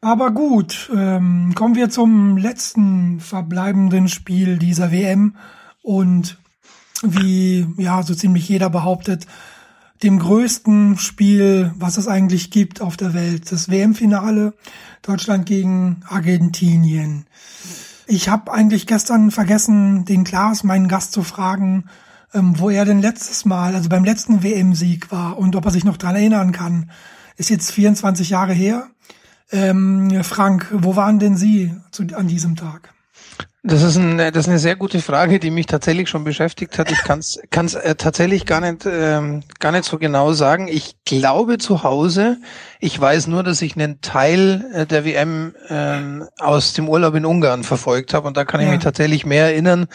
Aber 0.00 0.32
gut, 0.32 0.90
ähm, 0.94 1.54
kommen 1.54 1.76
wir 1.76 1.88
zum 1.88 2.36
letzten 2.36 3.20
verbleibenden 3.20 4.08
Spiel 4.08 4.58
dieser 4.58 4.90
WM 4.90 5.36
und 5.80 6.38
wie 7.02 7.66
ja 7.78 8.02
so 8.02 8.14
ziemlich 8.14 8.48
jeder 8.48 8.68
behauptet, 8.68 9.26
dem 10.02 10.18
größten 10.18 10.98
Spiel, 10.98 11.72
was 11.76 11.96
es 11.96 12.08
eigentlich 12.08 12.50
gibt 12.50 12.80
auf 12.80 12.96
der 12.96 13.14
Welt, 13.14 13.50
das 13.52 13.70
WM-Finale 13.70 14.54
Deutschland 15.02 15.46
gegen 15.46 16.02
Argentinien. 16.08 17.26
Ich 18.06 18.28
habe 18.28 18.52
eigentlich 18.52 18.86
gestern 18.86 19.30
vergessen, 19.30 20.04
den 20.04 20.24
Klaas, 20.24 20.64
meinen 20.64 20.88
Gast, 20.88 21.12
zu 21.12 21.22
fragen, 21.22 21.84
ähm, 22.34 22.58
wo 22.58 22.68
er 22.68 22.84
denn 22.84 23.00
letztes 23.00 23.44
Mal, 23.44 23.74
also 23.74 23.88
beim 23.88 24.04
letzten 24.04 24.42
WM-Sieg 24.42 25.10
war 25.10 25.38
und 25.38 25.56
ob 25.56 25.64
er 25.64 25.70
sich 25.70 25.84
noch 25.84 25.96
dran 25.96 26.16
erinnern 26.16 26.52
kann. 26.52 26.90
Ist 27.36 27.50
jetzt 27.50 27.70
24 27.70 28.30
Jahre 28.30 28.52
her. 28.52 28.88
Ähm, 29.50 30.22
Frank, 30.22 30.68
wo 30.72 30.96
waren 30.96 31.18
denn 31.18 31.36
Sie 31.36 31.74
zu, 31.90 32.04
an 32.14 32.28
diesem 32.28 32.56
Tag? 32.56 32.93
Das 33.66 33.82
ist, 33.82 33.96
ein, 33.96 34.18
das 34.18 34.36
ist 34.36 34.48
eine 34.48 34.58
sehr 34.58 34.76
gute 34.76 35.00
Frage, 35.00 35.38
die 35.40 35.50
mich 35.50 35.64
tatsächlich 35.64 36.10
schon 36.10 36.22
beschäftigt 36.22 36.78
hat. 36.78 36.92
Ich 36.92 36.98
kann 36.98 37.20
es 37.20 37.74
äh, 37.74 37.94
tatsächlich 37.94 38.44
gar 38.44 38.60
nicht, 38.60 38.84
ähm, 38.84 39.42
gar 39.58 39.72
nicht 39.72 39.86
so 39.86 39.96
genau 39.96 40.34
sagen. 40.34 40.68
Ich 40.68 40.96
glaube 41.06 41.56
zu 41.56 41.82
Hause. 41.82 42.36
Ich 42.78 43.00
weiß 43.00 43.26
nur, 43.28 43.42
dass 43.42 43.62
ich 43.62 43.74
einen 43.74 44.02
Teil 44.02 44.66
äh, 44.74 44.84
der 44.84 45.06
WM 45.06 45.54
ähm, 45.70 46.28
aus 46.38 46.74
dem 46.74 46.90
Urlaub 46.90 47.14
in 47.14 47.24
Ungarn 47.24 47.64
verfolgt 47.64 48.12
habe 48.12 48.28
und 48.28 48.36
da 48.36 48.44
kann 48.44 48.60
ich 48.60 48.68
mich 48.68 48.80
tatsächlich 48.80 49.24
mehr 49.24 49.46
erinnern, 49.46 49.86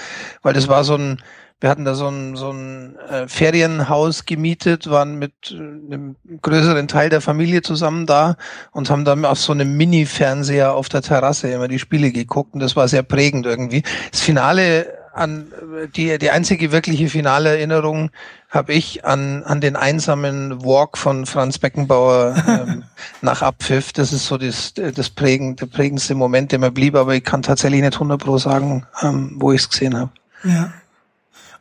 weil 0.41 0.55
das 0.55 0.67
war 0.67 0.83
so 0.83 0.95
ein 0.95 1.21
wir 1.61 1.69
hatten 1.69 1.83
da 1.83 1.93
so 1.93 2.07
ein, 2.07 2.35
so 2.35 2.51
ein 2.51 2.95
äh, 3.09 3.27
Ferienhaus 3.27 4.25
gemietet, 4.25 4.89
waren 4.89 5.19
mit 5.19 5.33
äh, 5.51 5.55
einem 5.55 6.15
größeren 6.41 6.87
Teil 6.87 7.09
der 7.09 7.21
Familie 7.21 7.61
zusammen 7.61 8.05
da 8.05 8.37
und 8.71 8.89
haben 8.89 9.03
dann 9.03 9.25
auf 9.25 9.39
so 9.39 9.51
einem 9.51 9.75
Mini-Fernseher 9.75 10.73
auf 10.73 10.87
der 10.87 11.01
Terrasse 11.01 11.49
immer 11.49 11.67
die 11.67 11.79
Spiele 11.79 12.11
geguckt 12.11 12.53
und 12.53 12.61
das 12.61 12.75
war 12.75 12.87
sehr 12.87 13.03
prägend 13.03 13.45
irgendwie. 13.45 13.83
Das 14.11 14.21
Finale 14.21 14.99
an 15.13 15.47
die, 15.95 16.17
die 16.17 16.31
einzige 16.31 16.71
wirkliche 16.71 17.09
finale 17.09 17.49
Erinnerung 17.49 18.09
habe 18.49 18.73
ich 18.73 19.05
an, 19.05 19.43
an 19.43 19.59
den 19.59 19.75
einsamen 19.75 20.63
Walk 20.63 20.97
von 20.97 21.25
Franz 21.25 21.59
Beckenbauer 21.59 22.35
ähm, 22.47 22.83
nach 23.21 23.41
Abpfiff. 23.41 23.91
Das 23.91 24.13
ist 24.13 24.27
so 24.27 24.37
das, 24.37 24.73
das 24.73 25.09
prägend, 25.09 25.59
der 25.59 25.65
prägendste 25.65 26.15
Moment, 26.15 26.51
der 26.51 26.59
mir 26.59 26.71
blieb, 26.71 26.95
aber 26.95 27.15
ich 27.15 27.23
kann 27.23 27.41
tatsächlich 27.41 27.81
nicht 27.81 27.95
100 27.95 28.21
pro 28.21 28.37
sagen, 28.37 28.85
ähm, 29.01 29.33
wo 29.35 29.51
ich 29.51 29.61
es 29.61 29.69
gesehen 29.69 29.97
habe. 29.97 30.11
Ja. 30.43 30.71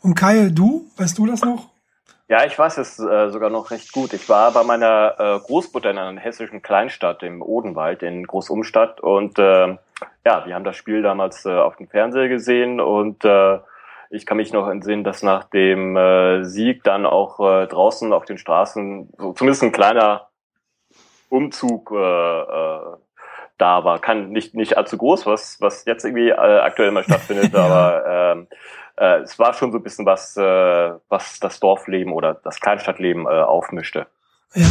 Und 0.02 0.14
Kai, 0.14 0.50
du, 0.52 0.86
weißt 0.96 1.18
du 1.18 1.26
das 1.26 1.42
noch? 1.42 1.68
Ja, 2.28 2.44
ich 2.44 2.58
weiß 2.58 2.76
es 2.76 2.98
äh, 2.98 3.30
sogar 3.30 3.48
noch 3.48 3.70
recht 3.70 3.90
gut. 3.92 4.12
Ich 4.12 4.28
war 4.28 4.52
bei 4.52 4.62
meiner 4.62 5.14
äh, 5.18 5.38
Großmutter 5.38 5.90
in 5.90 5.96
einer 5.96 6.20
hessischen 6.20 6.60
Kleinstadt 6.60 7.22
im 7.22 7.40
Odenwald 7.40 8.02
in 8.02 8.26
Großumstadt 8.26 9.00
und 9.00 9.38
äh, 9.38 9.78
ja, 10.26 10.46
wir 10.46 10.54
haben 10.54 10.64
das 10.64 10.76
Spiel 10.76 11.00
damals 11.00 11.46
äh, 11.46 11.54
auf 11.54 11.76
dem 11.76 11.88
Fernseher 11.88 12.28
gesehen 12.28 12.80
und 12.80 13.24
äh, 13.24 13.58
ich 14.10 14.26
kann 14.26 14.36
mich 14.36 14.52
noch 14.52 14.68
entsinnen, 14.68 15.04
dass 15.04 15.22
nach 15.22 15.44
dem 15.44 15.96
äh, 15.96 16.44
Sieg 16.44 16.84
dann 16.84 17.06
auch 17.06 17.40
äh, 17.40 17.66
draußen 17.66 18.12
auf 18.12 18.26
den 18.26 18.36
Straßen 18.36 19.10
so 19.16 19.32
zumindest 19.32 19.62
ein 19.62 19.72
kleiner 19.72 20.28
Umzug 21.30 21.92
äh, 21.92 21.96
äh, 21.96 22.96
da 23.56 23.84
war. 23.84 24.00
Kann 24.00 24.30
nicht 24.30 24.54
nicht 24.54 24.76
allzu 24.76 24.98
groß, 24.98 25.24
was 25.24 25.60
was 25.60 25.86
jetzt 25.86 26.04
irgendwie 26.04 26.28
äh, 26.28 26.34
aktuell 26.34 26.88
immer 26.88 27.04
stattfindet, 27.04 27.54
aber 27.54 28.04
ähm, 28.06 28.48
äh, 28.98 29.20
es 29.22 29.38
war 29.38 29.54
schon 29.54 29.72
so 29.72 29.78
ein 29.78 29.82
bisschen 29.82 30.06
was, 30.06 30.36
äh, 30.36 30.92
was 31.08 31.40
das 31.40 31.60
Dorfleben 31.60 32.12
oder 32.12 32.34
das 32.34 32.60
Kleinstadtleben 32.60 33.26
äh, 33.26 33.42
aufmischte. 33.42 34.06
Ja, 34.54 34.66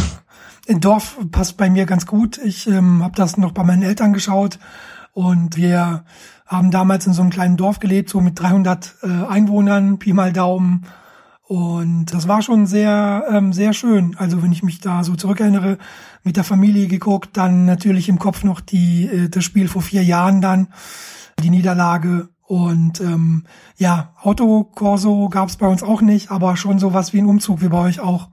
ein 0.68 0.80
Dorf 0.80 1.16
passt 1.30 1.56
bei 1.56 1.70
mir 1.70 1.86
ganz 1.86 2.06
gut. 2.06 2.38
Ich 2.38 2.66
ähm, 2.66 3.02
habe 3.02 3.14
das 3.14 3.36
noch 3.36 3.52
bei 3.52 3.64
meinen 3.64 3.82
Eltern 3.82 4.12
geschaut 4.12 4.58
und 5.12 5.56
wir 5.56 6.04
haben 6.46 6.70
damals 6.70 7.06
in 7.06 7.12
so 7.12 7.22
einem 7.22 7.30
kleinen 7.30 7.56
Dorf 7.56 7.78
gelebt, 7.78 8.10
so 8.10 8.20
mit 8.20 8.40
300 8.40 8.96
äh, 9.02 9.06
Einwohnern, 9.28 9.98
Pi 9.98 10.12
mal 10.12 10.32
Daumen. 10.32 10.86
Und 11.42 12.12
das 12.12 12.28
war 12.28 12.42
schon 12.42 12.66
sehr, 12.66 13.24
ähm, 13.30 13.54
sehr 13.54 13.72
schön. 13.72 14.14
Also 14.18 14.42
wenn 14.42 14.52
ich 14.52 14.62
mich 14.62 14.80
da 14.80 15.02
so 15.02 15.14
zurückerinnere, 15.14 15.78
mit 16.22 16.36
der 16.36 16.44
Familie 16.44 16.88
geguckt, 16.88 17.30
dann 17.38 17.64
natürlich 17.64 18.08
im 18.10 18.18
Kopf 18.18 18.44
noch 18.44 18.60
die, 18.60 19.06
äh, 19.06 19.28
das 19.28 19.44
Spiel 19.44 19.68
vor 19.68 19.80
vier 19.80 20.02
Jahren 20.02 20.42
dann, 20.42 20.68
die 21.42 21.50
Niederlage 21.50 22.28
und 22.48 23.00
ähm, 23.00 23.44
ja, 23.76 24.14
Autokorso 24.22 25.28
gab 25.28 25.50
es 25.50 25.58
bei 25.58 25.66
uns 25.66 25.82
auch 25.82 26.00
nicht, 26.00 26.30
aber 26.30 26.56
schon 26.56 26.78
sowas 26.78 27.12
wie 27.12 27.18
ein 27.18 27.26
Umzug 27.26 27.60
wie 27.60 27.68
bei 27.68 27.78
euch 27.84 28.00
auch. 28.00 28.28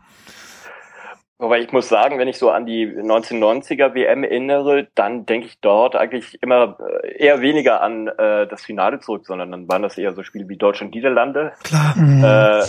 Wobei 1.37 1.59
ich 1.59 1.73
muss 1.73 1.89
sagen, 1.89 2.17
wenn 2.17 2.29
ich 2.29 2.37
so 2.37 2.49
an 2.49 2.65
die 2.65 2.87
1990er 2.87 3.93
WM 3.93 4.23
erinnere, 4.23 4.87
dann 4.95 5.25
denke 5.25 5.47
ich 5.47 5.59
dort 5.59 5.97
eigentlich 5.97 6.41
immer 6.41 6.77
äh, 7.03 7.17
eher 7.17 7.41
weniger 7.41 7.81
an 7.81 8.07
äh, 8.07 8.47
das 8.47 8.63
Finale 8.63 9.01
zurück, 9.01 9.25
sondern 9.25 9.51
dann 9.51 9.67
waren 9.67 9.81
das 9.81 9.97
eher 9.97 10.13
so 10.13 10.23
Spiele 10.23 10.47
wie 10.47 10.55
Deutschland-Niederlande. 10.55 11.51
Klar. 11.61 11.95
Äh, 11.97 12.63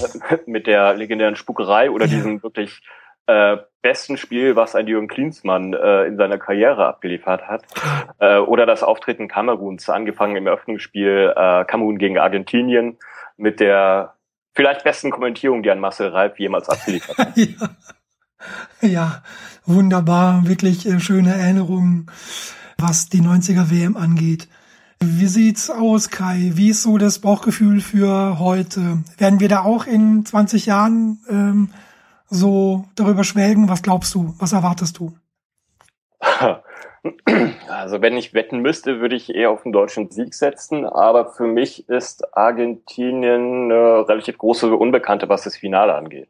mit 0.46 0.66
der 0.66 0.94
legendären 0.94 1.36
Spuckerei 1.36 1.92
oder 1.92 2.06
ja. 2.06 2.16
diesen 2.16 2.42
wirklich 2.42 2.82
äh, 3.26 3.58
besten 3.82 4.16
Spiel, 4.16 4.56
was 4.56 4.74
ein 4.74 4.88
Jürgen 4.88 5.06
Klinsmann 5.06 5.72
äh, 5.72 6.04
in 6.06 6.16
seiner 6.16 6.38
Karriere 6.38 6.86
abgeliefert 6.86 7.46
hat. 7.46 7.64
Äh, 8.18 8.38
oder 8.38 8.64
das 8.64 8.82
Auftreten 8.82 9.28
Kameruns, 9.28 9.90
angefangen 9.90 10.36
im 10.36 10.46
Eröffnungsspiel 10.46 11.34
äh, 11.36 11.66
Kamerun 11.66 11.98
gegen 11.98 12.16
Argentinien 12.16 12.96
mit 13.36 13.60
der 13.60 14.14
vielleicht 14.54 14.84
besten 14.84 15.10
Kommentierung, 15.10 15.62
die 15.62 15.70
ein 15.70 15.80
Marcel 15.80 16.08
Reif 16.08 16.38
jemals 16.38 16.70
abgeliefert 16.70 17.18
hat. 17.18 17.36
ja. 17.36 17.68
ja, 18.80 19.22
wunderbar, 19.66 20.48
wirklich 20.48 20.86
äh, 20.86 20.98
schöne 20.98 21.34
Erinnerungen, 21.34 22.06
was 22.78 23.10
die 23.10 23.20
90er 23.20 23.70
WM 23.70 23.98
angeht. 23.98 24.48
Wie 25.00 25.26
sieht's 25.26 25.68
aus, 25.68 26.08
Kai? 26.08 26.52
Wie 26.54 26.70
ist 26.70 26.82
so 26.82 26.96
das 26.96 27.18
Bauchgefühl 27.18 27.82
für 27.82 28.38
heute? 28.38 29.04
Werden 29.18 29.40
wir 29.40 29.50
da 29.50 29.60
auch 29.60 29.86
in 29.86 30.24
20 30.24 30.64
Jahren 30.64 31.20
ähm, 31.28 31.68
so 32.28 32.84
darüber 32.94 33.24
schwelgen? 33.24 33.68
Was 33.68 33.82
glaubst 33.82 34.14
du? 34.14 34.34
Was 34.38 34.52
erwartest 34.52 34.98
du? 34.98 35.12
Also 37.68 38.02
wenn 38.02 38.16
ich 38.16 38.34
wetten 38.34 38.60
müsste, 38.60 39.00
würde 39.00 39.14
ich 39.14 39.34
eher 39.34 39.50
auf 39.50 39.62
den 39.62 39.72
deutschen 39.72 40.10
Sieg 40.10 40.34
setzen. 40.34 40.84
Aber 40.84 41.26
für 41.26 41.46
mich 41.46 41.88
ist 41.88 42.36
Argentinien 42.36 43.70
eine 43.70 44.08
relativ 44.08 44.38
große 44.38 44.74
Unbekannte, 44.74 45.28
was 45.28 45.44
das 45.44 45.56
Finale 45.56 45.94
angeht. 45.94 46.28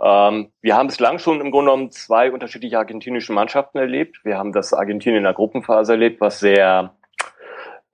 Ähm, 0.00 0.52
wir 0.60 0.76
haben 0.76 0.86
bislang 0.86 1.18
schon 1.18 1.40
im 1.40 1.50
Grunde 1.50 1.72
genommen 1.72 1.90
zwei 1.90 2.30
unterschiedliche 2.30 2.78
argentinische 2.78 3.32
Mannschaften 3.32 3.78
erlebt. 3.78 4.24
Wir 4.24 4.38
haben 4.38 4.52
das 4.52 4.72
Argentinien 4.72 5.18
in 5.18 5.24
der 5.24 5.34
Gruppenphase 5.34 5.92
erlebt, 5.92 6.20
was 6.20 6.38
sehr 6.38 6.94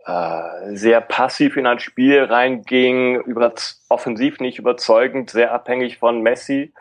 äh, 0.07 0.77
sehr 0.77 1.01
passiv 1.01 1.57
in 1.57 1.67
ein 1.67 1.81
Spiel 1.81 2.23
reinging, 2.23 3.21
über, 3.23 3.53
offensiv 3.89 4.39
nicht 4.39 4.59
überzeugend, 4.59 5.31
sehr 5.31 5.53
abhängig 5.53 5.99
von 5.99 6.23
Messi. 6.23 6.73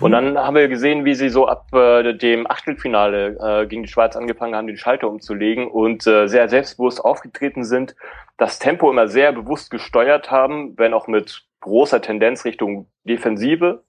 Und 0.00 0.10
mhm. 0.10 0.12
dann 0.12 0.38
haben 0.38 0.56
wir 0.56 0.68
gesehen, 0.68 1.06
wie 1.06 1.14
sie 1.14 1.30
so 1.30 1.48
ab 1.48 1.72
äh, 1.72 2.12
dem 2.12 2.46
Achtelfinale 2.46 3.38
äh, 3.40 3.66
gegen 3.66 3.84
die 3.84 3.88
Schweiz 3.88 4.16
angefangen 4.16 4.54
haben, 4.54 4.66
den 4.66 4.76
Schalter 4.76 5.08
umzulegen 5.08 5.66
und 5.66 6.06
äh, 6.06 6.28
sehr 6.28 6.48
selbstbewusst 6.50 7.02
aufgetreten 7.02 7.64
sind, 7.64 7.96
das 8.36 8.58
Tempo 8.58 8.90
immer 8.90 9.08
sehr 9.08 9.32
bewusst 9.32 9.70
gesteuert 9.70 10.30
haben, 10.30 10.76
wenn 10.76 10.92
auch 10.92 11.06
mit 11.06 11.46
großer 11.60 12.02
Tendenz 12.02 12.44
Richtung 12.44 12.86
Defensive. 13.04 13.82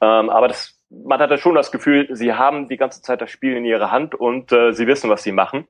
Ähm, 0.00 0.30
aber 0.30 0.46
das, 0.46 0.80
man 0.88 1.18
hatte 1.18 1.38
schon 1.38 1.56
das 1.56 1.72
Gefühl, 1.72 2.06
sie 2.12 2.32
haben 2.32 2.68
die 2.68 2.76
ganze 2.76 3.02
Zeit 3.02 3.20
das 3.20 3.30
Spiel 3.30 3.56
in 3.56 3.64
ihrer 3.64 3.90
Hand 3.90 4.14
und 4.14 4.52
äh, 4.52 4.72
sie 4.72 4.86
wissen, 4.86 5.10
was 5.10 5.24
sie 5.24 5.32
machen. 5.32 5.66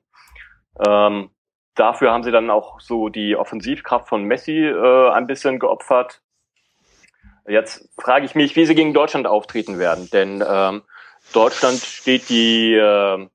Ähm, 0.87 1.31
Dafür 1.75 2.11
haben 2.11 2.23
sie 2.23 2.31
dann 2.31 2.49
auch 2.49 2.79
so 2.79 3.09
die 3.09 3.35
Offensivkraft 3.35 4.09
von 4.09 4.23
Messi 4.23 4.65
äh, 4.65 5.09
ein 5.11 5.27
bisschen 5.27 5.59
geopfert. 5.59 6.21
Jetzt 7.47 7.89
frage 7.99 8.25
ich 8.25 8.35
mich, 8.35 8.55
wie 8.55 8.65
sie 8.65 8.75
gegen 8.75 8.93
Deutschland 8.93 9.25
auftreten 9.25 9.79
werden, 9.79 10.09
denn 10.11 10.43
ähm, 10.47 10.83
Deutschland 11.33 11.79
steht 11.79 12.29
die 12.29 12.73
äh, 12.73 13.27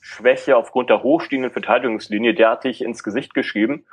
Schwäche 0.00 0.56
aufgrund 0.56 0.90
der 0.90 1.02
hochstehenden 1.02 1.50
Verteidigungslinie 1.50 2.34
derartig 2.34 2.82
ins 2.82 3.02
Gesicht 3.02 3.34
geschrieben, 3.34 3.84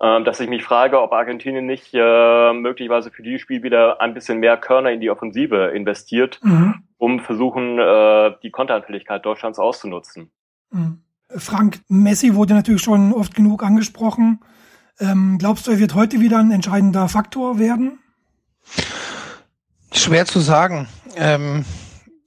äh, 0.00 0.22
dass 0.22 0.40
ich 0.40 0.48
mich 0.48 0.62
frage, 0.62 1.00
ob 1.00 1.12
Argentinien 1.12 1.66
nicht 1.66 1.92
äh, 1.94 2.52
möglicherweise 2.52 3.10
für 3.10 3.22
dieses 3.22 3.40
Spiel 3.40 3.62
wieder 3.62 4.00
ein 4.00 4.14
bisschen 4.14 4.38
mehr 4.38 4.56
Körner 4.56 4.90
in 4.90 5.00
die 5.00 5.10
Offensive 5.10 5.72
investiert, 5.74 6.38
mhm. 6.42 6.84
um 6.96 7.20
versuchen, 7.20 7.78
äh, 7.78 8.34
die 8.42 8.50
Konteranfälligkeit 8.50 9.24
Deutschlands 9.24 9.58
auszunutzen. 9.58 10.30
Mhm. 10.70 11.02
Frank, 11.36 11.80
Messi 11.88 12.34
wurde 12.34 12.54
natürlich 12.54 12.82
schon 12.82 13.12
oft 13.12 13.34
genug 13.34 13.62
angesprochen. 13.62 14.40
Ähm, 15.00 15.36
glaubst 15.38 15.66
du, 15.66 15.72
er 15.72 15.78
wird 15.78 15.94
heute 15.94 16.20
wieder 16.20 16.38
ein 16.38 16.50
entscheidender 16.50 17.08
Faktor 17.08 17.58
werden? 17.58 17.98
Schwer 19.92 20.26
zu 20.26 20.40
sagen. 20.40 20.88
Ähm, 21.16 21.64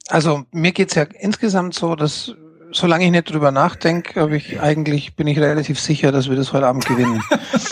also 0.08 0.44
mir 0.52 0.72
geht's 0.72 0.96
ja 0.96 1.04
insgesamt 1.04 1.74
so, 1.74 1.96
dass 1.96 2.36
solange 2.72 3.06
ich 3.06 3.12
nicht 3.12 3.30
drüber 3.32 3.52
nachdenke, 3.52 4.22
habe 4.22 4.38
ich 4.38 4.62
eigentlich 4.62 5.16
bin 5.16 5.28
ich 5.28 5.38
relativ 5.40 5.80
sicher, 5.80 6.12
dass 6.12 6.30
wir 6.30 6.36
das 6.36 6.54
heute 6.54 6.68
Abend 6.68 6.86
gewinnen. 6.86 7.22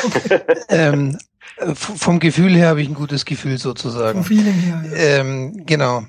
ähm, 0.69 1.17
vom 1.73 2.19
Gefühl 2.19 2.55
her 2.55 2.69
habe 2.69 2.81
ich 2.81 2.87
ein 2.87 2.93
gutes 2.95 3.25
Gefühl 3.25 3.57
sozusagen. 3.57 4.23
Vom 4.23 4.25
Feeling 4.25 4.53
her. 4.53 4.83
Ja. 4.85 4.97
Ähm, 4.97 5.65
genau. 5.65 6.03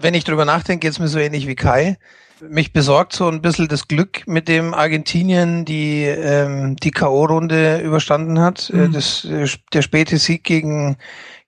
wenn 0.00 0.14
ich 0.14 0.24
drüber 0.24 0.44
nachdenke, 0.44 0.86
geht's 0.86 0.98
mir 0.98 1.08
so 1.08 1.18
ähnlich 1.18 1.46
wie 1.46 1.54
Kai. 1.54 1.96
Mich 2.40 2.72
besorgt 2.72 3.12
so 3.12 3.28
ein 3.28 3.42
bisschen 3.42 3.68
das 3.68 3.88
Glück, 3.88 4.26
mit 4.26 4.48
dem 4.48 4.74
Argentinien 4.74 5.64
die, 5.64 6.02
ähm, 6.02 6.76
die 6.76 6.90
K.O.-Runde 6.90 7.80
überstanden 7.80 8.40
hat. 8.40 8.70
Äh, 8.70 8.88
mhm. 8.88 8.92
Das, 8.92 9.24
äh, 9.24 9.46
der 9.72 9.82
späte 9.82 10.18
Sieg 10.18 10.44
gegen, 10.44 10.96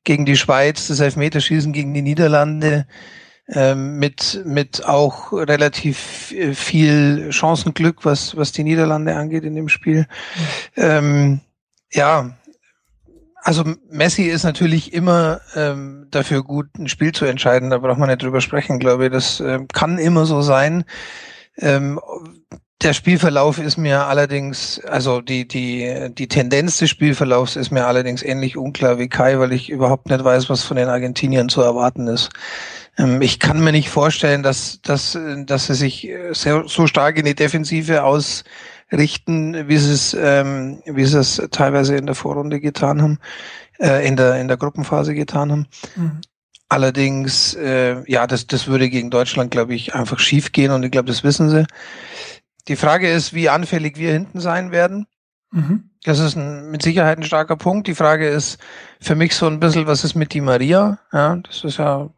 gegen 0.04 0.24
die 0.24 0.36
Schweiz, 0.36 0.88
das 0.88 1.00
Elfmeterschießen 1.00 1.72
gegen 1.72 1.92
die 1.92 2.02
Niederlande, 2.02 2.86
ähm, 3.48 3.98
mit, 3.98 4.42
mit 4.44 4.84
auch 4.86 5.32
relativ 5.32 6.32
äh, 6.32 6.52
viel 6.54 7.32
Chancenglück, 7.32 8.04
was, 8.04 8.36
was 8.36 8.52
die 8.52 8.64
Niederlande 8.64 9.14
angeht 9.14 9.44
in 9.44 9.54
dem 9.54 9.68
Spiel. 9.68 10.06
Mhm. 10.76 10.82
Ähm, 10.82 11.40
ja, 11.92 12.36
also 13.46 13.62
Messi 13.88 14.24
ist 14.24 14.42
natürlich 14.42 14.92
immer 14.92 15.40
ähm, 15.54 16.08
dafür 16.10 16.42
gut, 16.42 16.66
ein 16.76 16.88
Spiel 16.88 17.12
zu 17.12 17.26
entscheiden. 17.26 17.70
Da 17.70 17.78
braucht 17.78 17.98
man 17.98 18.08
nicht 18.08 18.20
drüber 18.20 18.40
sprechen, 18.40 18.80
glaube 18.80 19.04
ich. 19.06 19.12
Das 19.12 19.38
äh, 19.38 19.60
kann 19.72 19.98
immer 19.98 20.26
so 20.26 20.42
sein. 20.42 20.84
Ähm, 21.56 22.00
der 22.82 22.92
Spielverlauf 22.92 23.60
ist 23.60 23.76
mir 23.76 24.06
allerdings, 24.06 24.80
also 24.80 25.20
die, 25.20 25.46
die, 25.46 26.08
die 26.10 26.26
Tendenz 26.26 26.78
des 26.78 26.90
Spielverlaufs 26.90 27.54
ist 27.54 27.70
mir 27.70 27.86
allerdings 27.86 28.24
ähnlich 28.24 28.56
unklar 28.56 28.98
wie 28.98 29.08
Kai, 29.08 29.38
weil 29.38 29.52
ich 29.52 29.70
überhaupt 29.70 30.10
nicht 30.10 30.24
weiß, 30.24 30.50
was 30.50 30.64
von 30.64 30.76
den 30.76 30.88
Argentiniern 30.88 31.48
zu 31.48 31.62
erwarten 31.62 32.08
ist. 32.08 32.30
Ähm, 32.98 33.22
ich 33.22 33.38
kann 33.38 33.62
mir 33.62 33.70
nicht 33.70 33.90
vorstellen, 33.90 34.42
dass, 34.42 34.80
dass, 34.82 35.16
dass 35.44 35.68
sie 35.68 35.74
sich 35.74 36.10
sehr, 36.32 36.64
so 36.66 36.88
stark 36.88 37.16
in 37.16 37.26
die 37.26 37.36
Defensive 37.36 38.02
aus 38.02 38.42
richten, 38.92 39.68
wie 39.68 39.76
sie 39.76 39.92
es, 39.92 40.16
ähm, 40.18 40.82
wie 40.86 41.04
sie 41.04 41.18
es 41.18 41.42
teilweise 41.50 41.96
in 41.96 42.06
der 42.06 42.14
Vorrunde 42.14 42.60
getan 42.60 43.02
haben, 43.02 43.18
äh, 43.78 44.06
in 44.06 44.16
der 44.16 44.40
in 44.40 44.48
der 44.48 44.56
Gruppenphase 44.56 45.14
getan 45.14 45.50
haben. 45.50 45.66
Mhm. 45.96 46.20
Allerdings, 46.68 47.54
äh, 47.54 48.02
ja, 48.10 48.26
das 48.26 48.46
das 48.46 48.66
würde 48.66 48.88
gegen 48.88 49.10
Deutschland, 49.10 49.50
glaube 49.50 49.74
ich, 49.74 49.94
einfach 49.94 50.18
schief 50.18 50.52
gehen 50.52 50.72
und 50.72 50.82
ich 50.82 50.90
glaube, 50.90 51.08
das 51.08 51.24
wissen 51.24 51.48
sie. 51.48 51.66
Die 52.68 52.76
Frage 52.76 53.10
ist, 53.10 53.34
wie 53.34 53.48
anfällig 53.48 53.96
wir 53.96 54.12
hinten 54.12 54.40
sein 54.40 54.72
werden. 54.72 55.06
Mhm. 55.52 55.90
Das 56.04 56.18
ist 56.18 56.36
ein, 56.36 56.70
mit 56.70 56.82
Sicherheit 56.82 57.18
ein 57.18 57.24
starker 57.24 57.56
Punkt. 57.56 57.86
Die 57.86 57.94
Frage 57.94 58.28
ist 58.28 58.58
für 59.00 59.14
mich 59.14 59.34
so 59.34 59.46
ein 59.46 59.60
bisschen, 59.60 59.86
was 59.86 60.04
ist 60.04 60.14
mit 60.14 60.34
die 60.34 60.40
Maria? 60.40 60.98
Ja, 61.12 61.36
das 61.36 61.64
ist 61.64 61.78
ja 61.78 62.10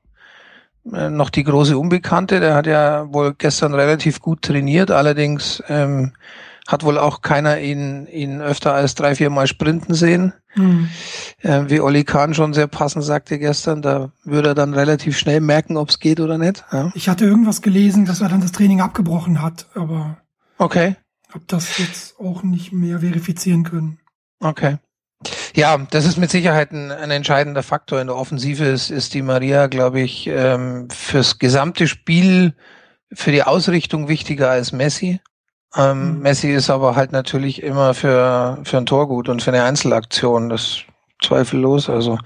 äh, 0.92 1.08
noch 1.10 1.30
die 1.30 1.44
große 1.44 1.76
Unbekannte. 1.76 2.40
Der 2.40 2.54
hat 2.54 2.66
ja 2.66 3.12
wohl 3.12 3.34
gestern 3.34 3.74
relativ 3.74 4.20
gut 4.20 4.42
trainiert. 4.42 4.90
Allerdings 4.90 5.62
ähm, 5.68 6.12
hat 6.68 6.84
wohl 6.84 6.98
auch 6.98 7.22
keiner 7.22 7.58
ihn, 7.60 8.06
ihn 8.08 8.42
öfter 8.42 8.74
als 8.74 8.94
drei, 8.94 9.14
vier 9.14 9.30
Mal 9.30 9.46
sprinten 9.46 9.94
sehen. 9.94 10.34
Mhm. 10.54 10.90
Äh, 11.40 11.62
wie 11.68 11.80
Olli 11.80 12.04
Kahn 12.04 12.34
schon 12.34 12.52
sehr 12.52 12.66
passend 12.66 13.04
sagte 13.04 13.38
gestern, 13.38 13.80
da 13.80 14.12
würde 14.22 14.50
er 14.50 14.54
dann 14.54 14.74
relativ 14.74 15.16
schnell 15.16 15.40
merken, 15.40 15.78
ob 15.78 15.88
es 15.88 15.98
geht 15.98 16.20
oder 16.20 16.36
nicht. 16.36 16.62
Ja. 16.70 16.92
Ich 16.94 17.08
hatte 17.08 17.24
irgendwas 17.24 17.62
gelesen, 17.62 18.04
dass 18.04 18.20
er 18.20 18.28
dann 18.28 18.42
das 18.42 18.52
Training 18.52 18.82
abgebrochen 18.82 19.40
hat, 19.40 19.66
aber 19.74 20.18
okay. 20.58 20.96
hab 21.32 21.48
das 21.48 21.78
jetzt 21.78 22.20
auch 22.20 22.42
nicht 22.42 22.70
mehr 22.70 23.00
verifizieren 23.00 23.64
können. 23.64 23.98
Okay. 24.40 24.76
Ja, 25.56 25.78
das 25.90 26.04
ist 26.04 26.18
mit 26.18 26.30
Sicherheit 26.30 26.72
ein, 26.72 26.92
ein 26.92 27.10
entscheidender 27.10 27.62
Faktor 27.62 27.98
in 27.98 28.08
der 28.08 28.16
Offensive. 28.16 28.64
Ist, 28.64 28.90
ist 28.90 29.14
die 29.14 29.22
Maria, 29.22 29.68
glaube 29.68 30.00
ich, 30.00 30.26
ähm, 30.26 30.88
fürs 30.90 31.38
gesamte 31.38 31.88
Spiel, 31.88 32.54
für 33.10 33.32
die 33.32 33.42
Ausrichtung 33.42 34.06
wichtiger 34.06 34.50
als 34.50 34.72
Messi. 34.72 35.18
Ähm, 35.76 36.16
mhm. 36.16 36.22
Messi 36.22 36.50
ist 36.50 36.70
aber 36.70 36.96
halt 36.96 37.12
natürlich 37.12 37.62
immer 37.62 37.94
für, 37.94 38.58
für 38.64 38.78
ein 38.78 38.86
Tor 38.86 39.08
gut 39.08 39.28
und 39.28 39.42
für 39.42 39.50
eine 39.50 39.64
Einzelaktion, 39.64 40.48
das 40.48 40.80
zweifellos. 41.22 41.90
Also, 41.90 42.18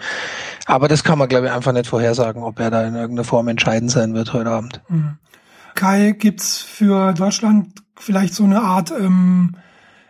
aber 0.67 0.89
das 0.89 1.05
kann 1.05 1.19
man, 1.19 1.29
glaube 1.29 1.47
ich, 1.47 1.53
einfach 1.53 1.73
nicht 1.73 1.87
vorhersagen, 1.87 2.43
ob 2.43 2.61
er 2.61 2.71
da 2.71 2.85
in 2.85 2.95
irgendeiner 2.95 3.25
Form 3.25 3.49
entscheidend 3.49 3.91
sein 3.91 4.15
wird 4.15 4.33
heute 4.33 4.51
Abend. 4.51 4.83
Mhm. 4.89 5.19
Kai, 5.75 6.13
gibt's 6.13 6.59
für 6.59 7.13
Deutschland 7.15 7.83
vielleicht 7.97 8.35
so 8.35 8.45
eine 8.45 8.63
Art 8.63 8.91
ähm, 8.91 9.57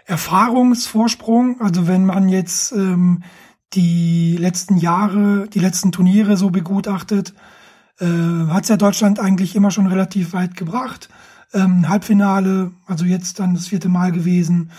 Erfahrungsvorsprung? 0.05 1.61
Also 1.61 1.87
wenn 1.87 2.05
man 2.05 2.29
jetzt 2.29 2.73
ähm, 2.73 3.23
die 3.73 4.37
letzten 4.37 4.77
Jahre, 4.77 5.49
die 5.49 5.61
letzten 5.61 5.93
Turniere 5.93 6.37
so 6.37 6.51
begutachtet, 6.51 7.33
äh, 8.01 8.07
hat's 8.49 8.69
ja 8.69 8.77
Deutschland 8.77 9.21
eigentlich 9.21 9.55
immer 9.55 9.71
schon 9.71 9.87
relativ 9.87 10.33
weit 10.33 10.57
gebracht 10.57 11.09
ähm, 11.55 11.89
Halbfinale, 11.89 12.73
also 12.87 13.05
jetzt 13.05 13.41
dann 13.41 13.55
das 13.55 13.69
vierte 13.69 13.89
Mal 13.89 14.13
gewesen. 14.13 14.71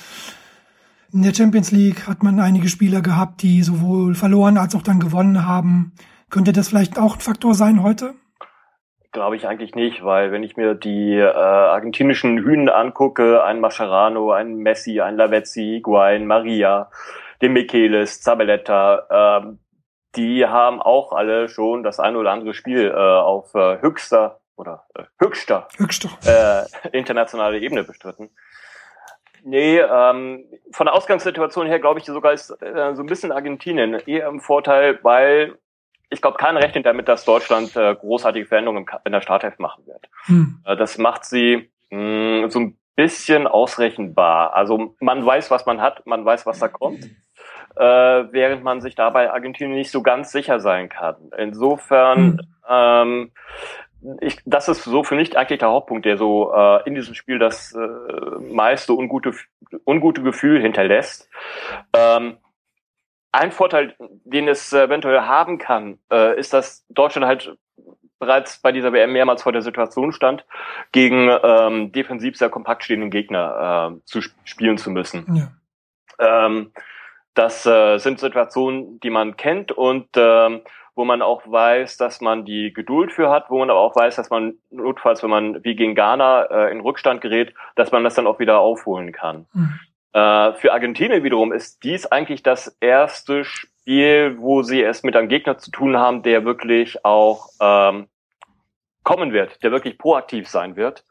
In 1.12 1.22
der 1.22 1.34
Champions 1.34 1.72
League 1.72 2.08
hat 2.08 2.24
man 2.24 2.40
einige 2.40 2.70
Spieler 2.70 3.02
gehabt, 3.02 3.44
die 3.44 3.62
sowohl 3.62 4.16
verloren 4.16 4.58
als 4.58 4.76
auch 4.76 4.82
dann 4.82 5.00
gewonnen 5.00 5.48
haben. 5.48 5.94
Könnte 6.30 6.54
das 6.54 6.70
vielleicht 6.70 6.98
auch 6.98 7.16
ein 7.16 7.22
Faktor 7.22 7.54
sein 7.54 7.84
heute? 7.84 8.16
Glaube 9.12 9.36
ich 9.36 9.48
eigentlich 9.48 9.76
nicht, 9.76 10.04
weil 10.04 10.32
wenn 10.32 10.42
ich 10.42 10.58
mir 10.58 10.74
die 10.74 11.14
äh, 11.14 11.24
argentinischen 11.24 12.40
Hühnen 12.40 12.68
angucke, 12.68 13.44
ein 13.44 13.60
Mascherano, 13.60 14.32
ein 14.32 14.56
Messi, 14.56 15.02
ein 15.02 15.16
Lavezzi, 15.16 15.76
Higuain, 15.76 16.26
Maria, 16.26 16.90
den 17.44 17.54
Michelis, 17.54 18.22
Zabelletta, 18.22 19.44
äh, 19.44 19.56
die 20.16 20.48
haben 20.48 20.82
auch 20.82 21.12
alle 21.12 21.48
schon 21.48 21.84
das 21.84 22.00
ein 22.00 22.16
oder 22.16 22.32
andere 22.32 22.56
Spiel 22.56 22.88
äh, 22.88 22.94
auf 22.96 23.54
äh, 23.54 23.80
höchster 23.82 24.40
oder 24.56 24.86
äh, 24.96 25.04
höchster, 25.20 25.68
höchster. 25.78 26.10
Äh, 26.26 26.98
internationale 26.98 27.60
Ebene 27.60 27.84
bestritten. 27.84 28.30
Nee, 29.44 29.80
ähm, 29.80 30.46
von 30.72 30.86
der 30.86 30.96
Ausgangssituation 30.96 31.68
her 31.68 31.80
glaube 31.80 32.00
ich 32.00 32.06
sogar 32.06 32.32
ist 32.32 32.50
äh, 32.62 32.96
so 32.96 33.04
ein 33.04 33.08
bisschen 33.08 33.32
Argentinien 33.32 33.94
eher 34.06 34.28
im 34.28 34.40
Vorteil, 34.40 35.00
weil 35.04 35.58
ich 36.10 36.22
glaube, 36.22 36.38
keiner 36.38 36.62
rechnet 36.62 36.86
damit, 36.86 37.08
dass 37.08 37.26
Deutschland 37.26 37.76
äh, 37.76 37.96
großartige 37.96 38.46
Veränderungen 38.46 38.86
in 39.04 39.12
der 39.12 39.22
Startelf 39.22 39.58
machen 39.60 39.86
wird. 39.86 40.08
Hm. 40.26 40.60
Äh, 40.64 40.78
das 40.78 40.98
macht 40.98 41.26
sie 41.26 41.70
mh, 41.90 42.50
so 42.50 42.60
ein 42.60 42.78
bisschen 42.96 43.48
ausrechenbar. 43.48 44.54
Also 44.54 44.96
man 45.00 45.26
weiß, 45.26 45.52
was 45.52 45.66
man 45.66 45.82
hat, 45.82 46.06
man 46.06 46.24
weiß, 46.24 46.46
was 46.46 46.60
da 46.60 46.68
kommt. 46.68 47.06
Äh, 47.76 47.84
während 48.32 48.64
man 48.64 48.82
sich 48.82 48.94
dabei 48.94 49.32
Argentinien 49.32 49.76
nicht 49.76 49.90
so 49.90 50.04
ganz 50.04 50.32
sicher 50.32 50.60
sein 50.60 50.90
kann. 50.90 51.16
Insofern 51.36 52.18
hm. 52.18 52.40
ähm, 52.70 53.32
ich, 54.22 54.38
das 54.46 54.68
ist 54.68 54.84
so 54.84 55.04
für 55.04 55.16
mich 55.16 55.38
eigentlich 55.38 55.60
der 55.60 55.70
Hauptpunkt, 55.70 56.06
der 56.06 56.18
so 56.18 56.54
äh, 56.54 56.88
in 56.88 56.96
diesem 56.96 57.16
Spiel 57.16 57.40
das 57.40 57.74
äh, 57.74 57.88
meiste 58.54 58.94
ungute, 58.94 59.34
ungute 59.86 60.22
Gefühl 60.22 60.62
hinterlässt. 60.62 61.30
Ähm, 61.94 62.38
ein 63.32 63.52
Vorteil, 63.52 63.96
den 64.00 64.48
es 64.48 64.72
eventuell 64.74 65.22
haben 65.22 65.58
kann, 65.58 65.98
äh, 66.12 66.40
ist, 66.40 66.54
dass 66.54 66.86
Deutschland 66.90 67.26
halt 67.26 67.58
bereits 68.20 68.60
bei 68.60 68.72
dieser 68.72 68.94
WM 68.94 69.12
mehrmals 69.12 69.44
vor 69.44 69.52
der 69.52 69.62
Situation 69.62 70.14
stand, 70.14 70.46
gegen 70.92 71.30
ähm, 71.44 71.92
defensiv 71.92 72.38
sehr 72.38 72.50
kompakt 72.50 72.84
stehenden 72.84 73.10
Gegner 73.10 73.96
äh, 73.98 74.06
zu 74.06 74.22
spielen 74.44 74.78
zu 74.78 74.92
müssen. 74.92 75.26
Ja. 75.36 76.46
Ähm, 76.46 76.72
das 77.34 77.66
äh, 77.66 77.98
sind 77.98 78.20
Situationen, 78.20 79.00
die 79.00 79.10
man 79.10 79.36
kennt 79.36 79.72
und 79.72 80.08
ähm, 80.16 80.62
wo 80.96 81.06
man 81.06 81.22
auch 81.22 81.42
weiß, 81.46 81.98
dass 81.98 82.22
man 82.22 82.46
die 82.46 82.72
Geduld 82.74 83.12
für 83.12 83.30
hat, 83.30 83.50
wo 83.50 83.60
man 83.60 83.70
aber 83.70 83.80
auch 83.80 83.96
weiß, 83.96 84.16
dass 84.16 84.30
man 84.30 84.56
notfalls, 84.70 85.24
wenn 85.24 85.30
man 85.30 85.64
wie 85.64 85.76
gegen 85.76 85.96
Ghana 85.96 86.44
äh, 86.44 86.72
in 86.72 86.82
Rückstand 86.82 87.22
gerät, 87.22 87.54
dass 87.76 87.92
man 87.92 88.04
das 88.04 88.16
dann 88.16 88.28
auch 88.28 88.40
wieder 88.40 88.60
aufholen 88.60 89.12
kann. 89.12 89.48
Mhm. 89.54 89.80
Äh, 90.14 90.54
für 90.54 90.74
Argentinien 90.74 91.24
wiederum 91.24 91.52
ist 91.52 91.84
dies 91.84 92.06
eigentlich 92.06 92.44
das 92.44 92.78
erste 92.80 93.44
Spiel, 93.44 94.38
wo 94.40 94.62
sie 94.62 94.84
es 94.84 95.04
mit 95.04 95.16
einem 95.16 95.30
Gegner 95.30 95.58
zu 95.58 95.72
tun 95.72 95.98
haben, 95.98 96.22
der 96.22 96.46
wirklich 96.46 97.04
auch 97.04 97.50
ähm, 97.60 98.08
kommen 99.04 99.34
wird, 99.34 99.64
der 99.64 99.72
wirklich 99.72 99.98
proaktiv 99.98 100.48
sein 100.48 100.76
wird. 100.76 101.04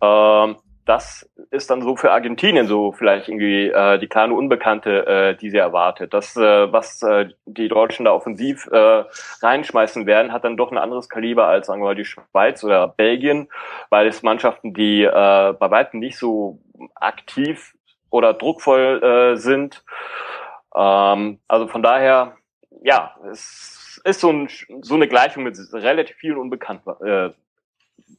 Ähm, 0.00 0.56
das 0.86 1.30
ist 1.50 1.70
dann 1.70 1.82
so 1.82 1.96
für 1.96 2.12
Argentinien 2.12 2.66
so 2.66 2.92
vielleicht 2.92 3.28
irgendwie 3.28 3.68
äh, 3.68 3.98
die 3.98 4.06
kleine 4.06 4.34
Unbekannte, 4.34 5.06
äh, 5.06 5.36
die 5.36 5.50
sie 5.50 5.56
erwartet. 5.56 6.12
Das, 6.12 6.36
äh, 6.36 6.72
was 6.72 7.02
äh, 7.02 7.30
die 7.46 7.68
Deutschen 7.68 8.04
da 8.04 8.12
offensiv 8.12 8.66
äh, 8.70 9.04
reinschmeißen 9.40 10.04
werden, 10.06 10.32
hat 10.32 10.44
dann 10.44 10.58
doch 10.58 10.70
ein 10.70 10.78
anderes 10.78 11.08
Kaliber 11.08 11.46
als 11.46 11.68
sagen 11.68 11.80
wir 11.80 11.86
mal 11.86 11.94
die 11.94 12.04
Schweiz 12.04 12.62
oder 12.64 12.88
Belgien, 12.88 13.48
weil 13.88 14.06
es 14.06 14.22
Mannschaften, 14.22 14.74
die 14.74 15.02
äh, 15.04 15.10
bei 15.10 15.70
weitem 15.70 16.00
nicht 16.00 16.18
so 16.18 16.58
aktiv 16.94 17.74
oder 18.10 18.34
druckvoll 18.34 19.02
äh, 19.02 19.36
sind. 19.36 19.84
Ähm, 20.74 21.38
also 21.48 21.66
von 21.66 21.82
daher, 21.82 22.36
ja, 22.82 23.16
es 23.30 24.00
ist 24.04 24.20
so, 24.20 24.30
ein, 24.30 24.48
so 24.82 24.94
eine 24.94 25.08
Gleichung 25.08 25.44
mit 25.44 25.56
relativ 25.72 26.16
vielen 26.16 26.36
Unbekannten, 26.36 26.90
äh, 27.04 27.30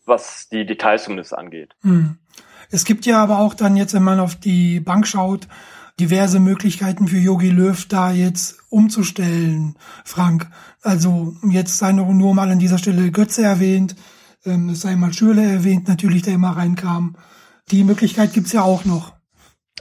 was 0.06 0.50
die 0.50 0.66
Details 0.66 1.04
zumindest 1.04 1.38
angeht. 1.38 1.76
Hm. 1.82 2.18
Es 2.72 2.86
gibt 2.86 3.06
ja 3.06 3.22
aber 3.22 3.40
auch 3.40 3.54
dann 3.54 3.78
jetzt, 3.78 3.94
wenn 3.94 4.04
man 4.04 4.20
auf 4.20 4.36
die 4.36 4.80
Bank 4.80 5.08
schaut, 5.08 5.48
diverse 6.00 6.40
Möglichkeiten 6.40 7.08
für 7.08 7.18
Yogi 7.18 7.50
Löw 7.50 7.86
da 7.88 8.12
jetzt 8.12 8.58
umzustellen, 8.70 9.76
Frank. 10.04 10.48
Also 10.82 11.36
jetzt 11.50 11.78
sei 11.78 11.94
noch 11.94 12.12
nur 12.12 12.34
mal 12.34 12.52
an 12.52 12.60
dieser 12.60 12.78
Stelle 12.78 13.12
Götze 13.12 13.44
erwähnt, 13.44 13.96
ähm, 14.46 14.70
es 14.70 14.82
sei 14.82 14.96
mal 14.96 15.14
Schürle 15.14 15.44
erwähnt, 15.44 15.88
natürlich, 15.88 16.22
der 16.24 16.36
immer 16.36 16.56
reinkam. 16.56 17.16
Die 17.72 17.84
Möglichkeit 17.84 18.34
gibt's 18.34 18.52
ja 18.52 18.62
auch 18.62 18.86
noch. 18.86 19.14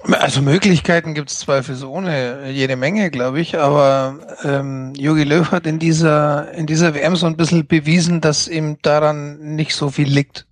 Also 0.03 0.42
Möglichkeiten 0.42 1.14
gibt 1.14 1.31
es 1.31 1.38
zweifelsohne 1.40 2.51
jede 2.51 2.77
Menge, 2.77 3.11
glaube 3.11 3.40
ich, 3.40 3.59
aber 3.59 4.18
ähm, 4.42 4.92
Jogi 4.94 5.25
Löw 5.25 5.51
hat 5.51 5.66
in 5.66 5.79
dieser 5.79 6.53
in 6.53 6.66
dieser 6.66 6.94
WM 6.94 7.16
so 7.16 7.27
ein 7.27 7.37
bisschen 7.37 7.66
bewiesen, 7.66 8.20
dass 8.20 8.49
ihm 8.49 8.79
daran 8.83 9.38
nicht 9.55 9.75
so 9.75 9.90
viel 9.90 10.09
liegt. 10.09 10.47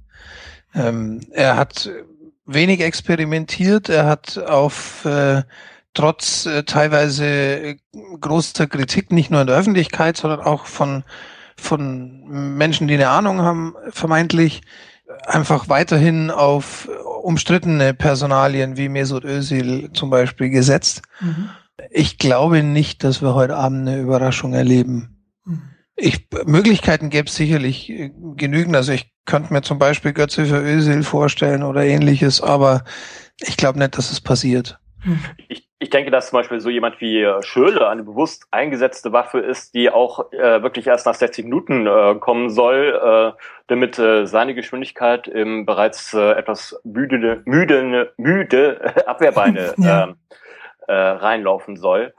Ähm, 0.74 1.20
er 1.32 1.56
hat 1.56 1.90
wenig 2.46 2.80
experimentiert, 2.80 3.88
er 3.88 4.06
hat 4.06 4.38
auf 4.38 5.04
äh, 5.04 5.42
trotz 5.94 6.46
äh, 6.46 6.64
teilweise 6.64 7.76
großer 8.20 8.66
Kritik 8.66 9.12
nicht 9.12 9.30
nur 9.30 9.40
in 9.40 9.46
der 9.46 9.56
Öffentlichkeit, 9.56 10.16
sondern 10.16 10.40
auch 10.40 10.66
von 10.66 11.04
von 11.56 12.56
Menschen, 12.56 12.88
die 12.88 12.94
eine 12.94 13.08
Ahnung 13.08 13.40
haben, 13.42 13.74
vermeintlich 13.90 14.62
einfach 15.26 15.68
weiterhin 15.68 16.30
auf 16.30 16.88
umstrittene 17.22 17.94
Personalien 17.94 18.76
wie 18.76 18.88
Mesut 18.88 19.24
Özil 19.24 19.90
zum 19.92 20.10
Beispiel 20.10 20.50
gesetzt. 20.50 21.02
Mhm. 21.20 21.50
Ich 21.90 22.18
glaube 22.18 22.62
nicht, 22.62 23.04
dass 23.04 23.22
wir 23.22 23.34
heute 23.34 23.56
Abend 23.56 23.88
eine 23.88 24.00
Überraschung 24.00 24.54
erleben. 24.54 25.11
Ich, 25.96 26.26
Möglichkeiten 26.46 27.10
gäbe 27.10 27.28
es 27.28 27.34
sicherlich 27.34 27.90
äh, 27.90 28.10
genügend. 28.36 28.76
Also 28.76 28.92
ich 28.92 29.12
könnte 29.24 29.52
mir 29.52 29.62
zum 29.62 29.78
Beispiel 29.78 30.12
Götze 30.12 30.46
für 30.46 30.60
Özil 30.60 31.02
vorstellen 31.02 31.62
oder 31.62 31.84
ähnliches, 31.84 32.40
aber 32.40 32.84
ich 33.40 33.56
glaube 33.56 33.78
nicht, 33.78 33.96
dass 33.96 34.10
es 34.10 34.20
passiert. 34.20 34.78
Mhm. 35.04 35.20
Ich, 35.48 35.68
ich 35.78 35.90
denke, 35.90 36.10
dass 36.10 36.30
zum 36.30 36.38
Beispiel 36.38 36.60
so 36.60 36.70
jemand 36.70 37.00
wie 37.00 37.22
äh, 37.22 37.42
Schöle 37.42 37.88
eine 37.88 38.04
bewusst 38.04 38.46
eingesetzte 38.52 39.12
Waffe 39.12 39.40
ist, 39.40 39.74
die 39.74 39.90
auch 39.90 40.32
äh, 40.32 40.62
wirklich 40.62 40.86
erst 40.86 41.06
nach 41.06 41.14
60 41.14 41.44
Minuten 41.44 41.86
äh, 41.86 42.14
kommen 42.20 42.50
soll, 42.50 43.00
äh, 43.36 43.42
damit 43.66 43.98
äh, 43.98 44.26
seine 44.26 44.54
Geschwindigkeit 44.54 45.26
im 45.26 45.66
bereits 45.66 46.14
äh, 46.14 46.32
etwas 46.32 46.80
müde, 46.84 47.42
müde, 47.44 48.12
müde 48.16 48.94
Abwehrbeine 49.06 49.74
ja. 49.76 50.04
Ähm, 50.04 50.16
äh, 50.86 50.92
reinlaufen 50.94 51.76
soll. 51.76 52.14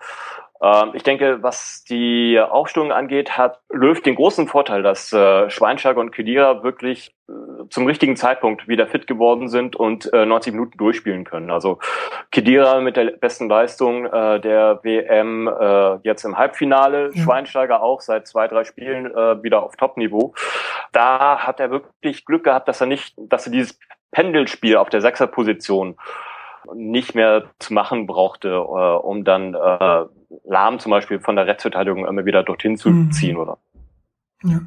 Ähm, 0.63 0.91
ich 0.93 1.04
denke, 1.04 1.43
was 1.43 1.84
die 1.84 2.39
Aufstellung 2.39 2.93
angeht, 2.93 3.38
hat 3.38 3.60
Löw 3.69 3.99
den 4.02 4.15
großen 4.15 4.47
Vorteil, 4.47 4.82
dass 4.82 5.12
äh, 5.12 5.49
Schweinsteiger 5.49 5.99
und 5.99 6.12
Kedira 6.12 6.63
wirklich 6.63 7.13
äh, 7.28 7.34
zum 7.69 7.86
richtigen 7.86 8.15
Zeitpunkt 8.15 8.67
wieder 8.69 8.88
fit 8.88 9.06
geworden 9.06 9.49
sind 9.49 9.76
und 9.76 10.12
äh, 10.13 10.26
90 10.26 10.54
Minuten 10.54 10.78
durchspielen 10.78 11.26
können. 11.26 11.52
Also 11.52 11.80
Kedira 12.32 12.80
mit 12.80 12.95
der 12.95 13.12
besten 13.12 13.49
Leistung 13.49 14.06
äh, 14.06 14.39
der 14.39 14.80
WM 14.84 15.49
äh, 15.49 15.97
jetzt 16.04 16.23
im 16.23 16.38
Halbfinale, 16.38 17.12
ja. 17.13 17.23
Schweinsteiger 17.23 17.84
auch 17.84 17.99
seit 17.99 18.26
zwei, 18.28 18.47
drei 18.47 18.63
Spielen 18.63 19.08
äh, 19.08 19.43
wieder 19.43 19.63
auf 19.63 19.76
Top-Niveau. 19.76 20.34
Da 20.93 21.39
hat 21.39 21.60
er 21.60 21.71
wirklich 21.71 22.23
Glück 22.26 22.45
gehabt, 22.45 22.69
dass 22.69 22.80
er 22.80 22.88
nicht, 22.88 23.15
dass 23.17 23.47
er 23.47 23.52
dieses 23.52 23.78
Pendelspiel 24.12 24.78
auf 24.78 24.89
der 24.89 25.02
Sechserposition 25.02 25.97
nicht 26.76 27.15
mehr 27.15 27.45
zu 27.60 27.73
machen 27.73 28.08
brauchte, 28.08 28.49
äh, 28.49 28.97
um 28.97 29.23
dann 29.23 29.54
äh, 29.54 30.06
Lahm 30.45 30.80
zum 30.80 30.89
Beispiel 30.89 31.19
von 31.19 31.36
der 31.36 31.47
Rechtsverteidigung 31.47 32.06
immer 32.06 32.26
wieder 32.26 32.43
dorthin 32.43 32.78
zu 32.78 32.89
mhm. 32.89 33.12
ziehen, 33.12 33.38
oder? 33.38 33.58
Ja. 34.43 34.62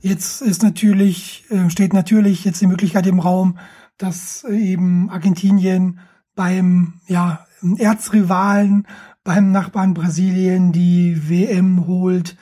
Jetzt 0.00 0.42
ist 0.42 0.62
natürlich, 0.62 1.44
äh, 1.50 1.70
steht 1.70 1.94
natürlich 1.94 2.44
jetzt 2.44 2.60
die 2.60 2.66
Möglichkeit 2.66 3.06
im 3.06 3.20
Raum, 3.20 3.58
dass 3.96 4.44
eben 4.44 5.08
Argentinien 5.10 6.00
beim, 6.34 7.00
ja, 7.06 7.46
Erzrivalen, 7.78 8.86
beim 9.22 9.52
Nachbarn 9.52 9.94
Brasilien 9.94 10.72
die 10.72 11.30
WM 11.30 11.86
holt. 11.86 12.36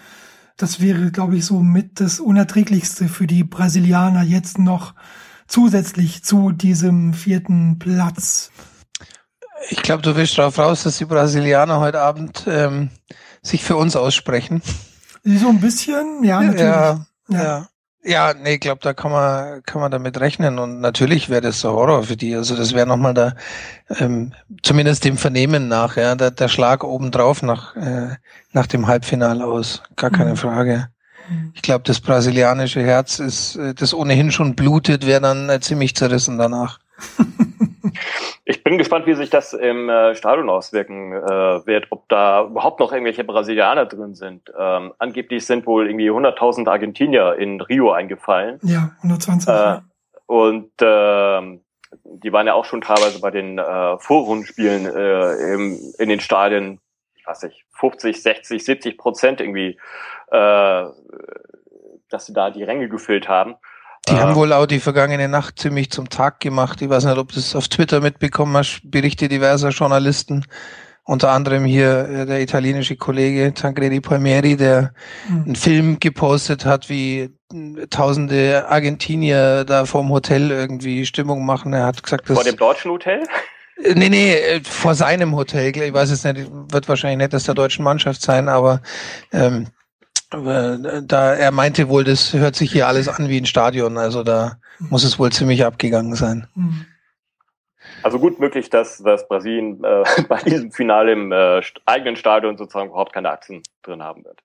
Das 0.56 0.80
wäre, 0.80 1.12
glaube 1.12 1.36
ich, 1.36 1.46
so 1.46 1.60
mit 1.60 2.00
das 2.00 2.18
Unerträglichste 2.18 3.08
für 3.08 3.28
die 3.28 3.44
Brasilianer 3.44 4.22
jetzt 4.22 4.58
noch 4.58 4.94
zusätzlich 5.52 6.24
zu 6.24 6.50
diesem 6.50 7.12
vierten 7.12 7.78
Platz. 7.78 8.50
Ich 9.68 9.82
glaube, 9.82 10.02
du 10.02 10.16
willst 10.16 10.38
darauf 10.38 10.58
raus, 10.58 10.82
dass 10.82 10.96
die 10.96 11.04
Brasilianer 11.04 11.78
heute 11.78 12.00
Abend 12.00 12.44
ähm, 12.46 12.88
sich 13.42 13.62
für 13.62 13.76
uns 13.76 13.94
aussprechen. 13.94 14.62
So 15.22 15.50
ein 15.50 15.60
bisschen, 15.60 16.24
ja, 16.24 16.40
natürlich. 16.40 16.62
Ja, 16.62 17.06
ja. 17.28 17.42
ja. 17.42 17.68
Ja, 18.04 18.34
nee, 18.34 18.54
ich 18.54 18.60
glaube, 18.60 18.80
da 18.82 18.94
kann 18.94 19.12
man 19.12 19.62
kann 19.62 19.80
man 19.80 19.92
damit 19.92 20.18
rechnen 20.18 20.58
und 20.58 20.80
natürlich 20.80 21.28
wäre 21.28 21.40
das 21.40 21.64
ein 21.64 21.70
Horror 21.70 22.02
für 22.02 22.16
die. 22.16 22.34
Also 22.34 22.56
das 22.56 22.74
wäre 22.74 22.84
nochmal 22.84 23.14
da, 23.14 23.34
ähm, 23.90 24.32
zumindest 24.64 25.04
dem 25.04 25.16
Vernehmen 25.16 25.68
nach, 25.68 25.96
ja, 25.96 26.16
der, 26.16 26.32
der 26.32 26.48
Schlag 26.48 26.82
obendrauf 26.82 27.42
nach 27.42 27.76
äh, 27.76 28.16
nach 28.50 28.66
dem 28.66 28.88
Halbfinale 28.88 29.44
aus, 29.46 29.84
gar 29.94 30.10
keine 30.10 30.30
mhm. 30.30 30.36
Frage. 30.36 30.88
Ich 31.54 31.62
glaube, 31.62 31.84
das 31.84 32.00
brasilianische 32.00 32.82
Herz 32.82 33.18
ist, 33.18 33.56
äh, 33.56 33.74
das 33.74 33.94
ohnehin 33.94 34.32
schon 34.32 34.54
blutet, 34.54 35.06
wäre 35.06 35.20
dann 35.20 35.48
äh, 35.48 35.60
ziemlich 35.60 35.94
zerrissen 35.94 36.38
danach. 36.38 36.78
Ich 38.44 38.64
bin 38.64 38.76
gespannt, 38.76 39.06
wie 39.06 39.14
sich 39.14 39.30
das 39.30 39.52
im 39.52 39.88
äh, 39.88 40.14
Stadion 40.16 40.50
auswirken 40.50 41.12
äh, 41.12 41.66
wird, 41.66 41.86
ob 41.90 42.08
da 42.08 42.44
überhaupt 42.44 42.80
noch 42.80 42.92
irgendwelche 42.92 43.22
Brasilianer 43.22 43.86
drin 43.86 44.14
sind. 44.14 44.52
Ähm, 44.58 44.92
angeblich 44.98 45.46
sind 45.46 45.64
wohl 45.66 45.86
irgendwie 45.86 46.10
100.000 46.10 46.68
Argentinier 46.68 47.36
in 47.36 47.60
Rio 47.60 47.92
eingefallen. 47.92 48.58
Ja, 48.62 48.90
120. 49.02 49.48
Äh, 49.48 49.80
und 50.26 50.70
äh, 50.80 51.58
die 52.04 52.32
waren 52.32 52.46
ja 52.46 52.54
auch 52.54 52.64
schon 52.64 52.80
teilweise 52.80 53.20
bei 53.20 53.30
den 53.30 53.58
äh, 53.58 53.98
Vorrundenspielen 53.98 54.86
äh, 54.86 55.54
im, 55.54 55.78
in 55.98 56.08
den 56.08 56.20
Stadien, 56.20 56.80
weiß 57.26 57.44
nicht, 57.44 57.64
50, 57.72 58.22
60, 58.22 58.64
70 58.64 58.98
Prozent 58.98 59.40
irgendwie, 59.40 59.78
äh, 60.30 60.84
dass 62.08 62.26
sie 62.26 62.32
da 62.32 62.50
die 62.50 62.64
Ränge 62.64 62.88
gefüllt 62.88 63.28
haben. 63.28 63.56
Die 64.08 64.14
haben 64.14 64.34
wohl 64.34 64.52
auch 64.52 64.66
die 64.66 64.80
vergangene 64.80 65.28
Nacht 65.28 65.60
ziemlich 65.60 65.90
zum 65.90 66.08
Tag 66.08 66.40
gemacht. 66.40 66.82
Ich 66.82 66.88
weiß 66.88 67.04
nicht, 67.04 67.18
ob 67.18 67.32
du 67.32 67.38
es 67.38 67.54
auf 67.54 67.68
Twitter 67.68 68.00
mitbekommen 68.00 68.56
hast, 68.56 68.80
Berichte 68.84 69.28
diverser 69.28 69.68
Journalisten. 69.68 70.44
Unter 71.04 71.30
anderem 71.30 71.64
hier 71.64 72.08
äh, 72.08 72.26
der 72.26 72.40
italienische 72.40 72.96
Kollege 72.96 73.52
Tancredi 73.54 74.00
Palmieri, 74.00 74.56
der 74.56 74.92
mhm. 75.28 75.42
einen 75.44 75.56
Film 75.56 76.00
gepostet 76.00 76.64
hat, 76.64 76.88
wie 76.88 77.30
äh, 77.52 77.86
tausende 77.90 78.66
Argentinier 78.68 79.64
da 79.64 79.84
vorm 79.84 80.10
Hotel 80.10 80.50
irgendwie 80.50 81.06
Stimmung 81.06 81.44
machen. 81.44 81.72
Er 81.72 81.86
hat 81.86 82.02
gesagt, 82.02 82.28
dass... 82.28 82.36
Vor 82.36 82.44
dem 82.44 82.56
deutschen 82.56 82.90
Hotel? 82.90 83.22
Äh, 83.76 83.94
nee, 83.94 84.08
nee, 84.08 84.60
vor 84.64 84.94
seinem 84.94 85.34
Hotel. 85.34 85.76
Ich 85.76 85.92
weiß 85.92 86.10
es 86.10 86.24
nicht, 86.24 86.50
wird 86.50 86.88
wahrscheinlich 86.88 87.18
nicht 87.18 87.32
das 87.32 87.44
der 87.44 87.54
deutschen 87.54 87.84
Mannschaft 87.84 88.22
sein, 88.22 88.48
aber 88.48 88.82
ähm, 89.32 89.68
da 90.30 91.34
er 91.34 91.50
meinte 91.50 91.88
wohl, 91.88 92.04
das 92.04 92.32
hört 92.32 92.56
sich 92.56 92.72
hier 92.72 92.86
alles 92.86 93.08
an 93.08 93.28
wie 93.28 93.38
ein 93.38 93.46
Stadion, 93.46 93.98
also 93.98 94.22
da 94.22 94.56
muss 94.78 95.04
es 95.04 95.18
wohl 95.18 95.30
ziemlich 95.30 95.64
abgegangen 95.64 96.14
sein. 96.14 96.46
Also 98.02 98.18
gut 98.18 98.40
möglich, 98.40 98.70
dass, 98.70 98.98
dass 98.98 99.28
Brasilien 99.28 99.82
äh, 99.84 100.04
bei 100.28 100.40
diesem 100.42 100.72
Finale 100.72 101.12
im 101.12 101.32
äh, 101.32 101.60
eigenen 101.86 102.16
Stadion 102.16 102.56
sozusagen 102.56 102.88
überhaupt 102.88 103.12
keine 103.12 103.30
Achsen 103.30 103.62
drin 103.82 104.02
haben 104.02 104.24
wird. 104.24 104.40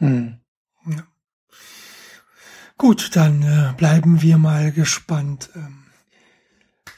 Mhm. 0.00 0.38
Ja. 0.86 1.02
Gut, 2.76 3.16
dann 3.16 3.42
äh, 3.42 3.76
bleiben 3.76 4.22
wir 4.22 4.38
mal 4.38 4.72
gespannt. 4.72 5.50
Ähm, 5.54 5.84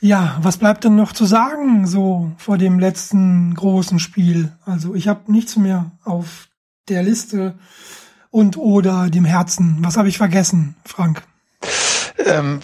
ja, 0.00 0.38
was 0.40 0.56
bleibt 0.56 0.84
denn 0.84 0.96
noch 0.96 1.12
zu 1.12 1.26
sagen 1.26 1.86
so 1.86 2.32
vor 2.38 2.58
dem 2.58 2.78
letzten 2.78 3.54
großen 3.54 3.98
Spiel? 3.98 4.52
Also 4.64 4.94
ich 4.94 5.08
habe 5.08 5.30
nichts 5.30 5.56
mehr 5.56 5.92
auf 6.04 6.48
der 6.88 7.02
Liste 7.02 7.54
und 8.30 8.56
oder 8.56 9.10
dem 9.10 9.24
Herzen. 9.24 9.78
Was 9.82 9.96
habe 9.96 10.08
ich 10.08 10.18
vergessen, 10.18 10.76
Frank? 10.84 11.22
Ähm, 12.26 12.60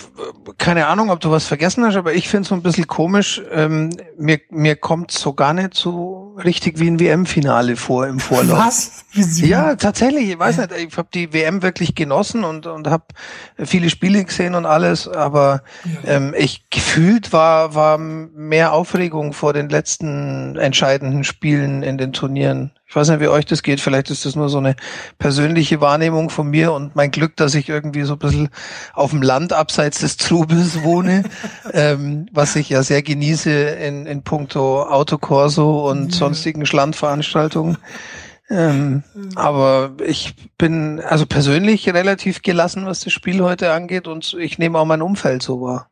keine 0.58 0.86
Ahnung, 0.86 1.10
ob 1.10 1.20
du 1.20 1.30
was 1.30 1.46
vergessen 1.46 1.84
hast, 1.84 1.96
aber 1.96 2.14
ich 2.14 2.28
finde 2.28 2.42
es 2.42 2.48
so 2.48 2.54
ein 2.54 2.62
bisschen 2.62 2.86
komisch. 2.86 3.42
Ähm, 3.50 3.90
mir 4.18 4.40
mir 4.50 4.76
kommt 4.76 5.10
so 5.10 5.32
gar 5.32 5.52
nicht 5.54 5.74
so 5.74 6.15
richtig 6.44 6.78
wie 6.78 6.88
ein 6.88 7.00
WM-Finale 7.00 7.76
vor 7.76 8.06
im 8.06 8.20
Vorlauf. 8.20 8.58
Was? 8.58 9.04
Ja, 9.12 9.76
tatsächlich. 9.76 10.30
Ich 10.30 10.38
weiß 10.38 10.58
nicht. 10.58 10.72
Ich 10.72 10.96
habe 10.96 11.08
die 11.12 11.32
WM 11.32 11.62
wirklich 11.62 11.94
genossen 11.94 12.44
und 12.44 12.66
und 12.66 12.88
habe 12.88 13.04
viele 13.58 13.90
Spiele 13.90 14.24
gesehen 14.24 14.54
und 14.54 14.66
alles, 14.66 15.08
aber 15.08 15.62
ja. 15.84 16.16
ähm, 16.16 16.34
ich 16.36 16.68
gefühlt 16.70 17.32
war 17.32 17.74
war 17.74 17.98
mehr 17.98 18.72
Aufregung 18.72 19.32
vor 19.32 19.52
den 19.52 19.68
letzten 19.68 20.56
entscheidenden 20.56 21.24
Spielen 21.24 21.82
in 21.82 21.98
den 21.98 22.12
Turnieren. 22.12 22.72
Ich 22.88 22.94
weiß 22.94 23.08
nicht, 23.08 23.20
wie 23.20 23.28
euch 23.28 23.44
das 23.44 23.64
geht. 23.64 23.80
Vielleicht 23.80 24.10
ist 24.10 24.24
das 24.24 24.36
nur 24.36 24.48
so 24.48 24.58
eine 24.58 24.76
persönliche 25.18 25.80
Wahrnehmung 25.80 26.30
von 26.30 26.48
mir 26.48 26.72
und 26.72 26.94
mein 26.94 27.10
Glück, 27.10 27.34
dass 27.36 27.54
ich 27.56 27.68
irgendwie 27.68 28.04
so 28.04 28.12
ein 28.12 28.18
bisschen 28.20 28.48
auf 28.94 29.10
dem 29.10 29.22
Land 29.22 29.52
abseits 29.52 29.98
des 29.98 30.16
Trubels 30.16 30.82
wohne, 30.84 31.24
ähm, 31.72 32.28
was 32.32 32.54
ich 32.54 32.68
ja 32.68 32.84
sehr 32.84 33.02
genieße 33.02 33.50
in, 33.50 34.06
in 34.06 34.22
puncto 34.22 34.84
Autokorso 34.84 35.90
und 35.90 36.12
ja. 36.12 36.18
sonstigen 36.18 36.64
Schlandveranstaltungen. 36.64 37.76
Ähm, 38.48 39.02
aber 39.34 39.94
ich 40.06 40.34
bin 40.56 41.00
also 41.00 41.26
persönlich 41.26 41.88
relativ 41.88 42.42
gelassen, 42.42 42.86
was 42.86 43.00
das 43.00 43.12
Spiel 43.12 43.42
heute 43.42 43.72
angeht 43.72 44.06
und 44.06 44.34
ich 44.34 44.58
nehme 44.58 44.78
auch 44.78 44.84
mein 44.84 45.02
Umfeld 45.02 45.42
so 45.42 45.60
wahr. 45.60 45.90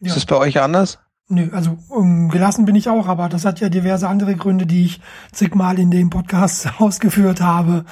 Ja. 0.00 0.08
Ist 0.08 0.16
das 0.16 0.26
bei 0.26 0.36
euch 0.36 0.60
anders? 0.60 0.98
Nö, 1.28 1.48
also 1.52 1.78
um, 1.88 2.28
gelassen 2.28 2.66
bin 2.66 2.74
ich 2.74 2.88
auch, 2.88 3.08
aber 3.08 3.30
das 3.30 3.46
hat 3.46 3.60
ja 3.60 3.70
diverse 3.70 4.08
andere 4.08 4.34
Gründe, 4.34 4.66
die 4.66 4.84
ich 4.84 5.00
zigmal 5.32 5.78
in 5.78 5.90
dem 5.90 6.10
Podcast 6.10 6.68
ausgeführt 6.78 7.40
habe. 7.40 7.86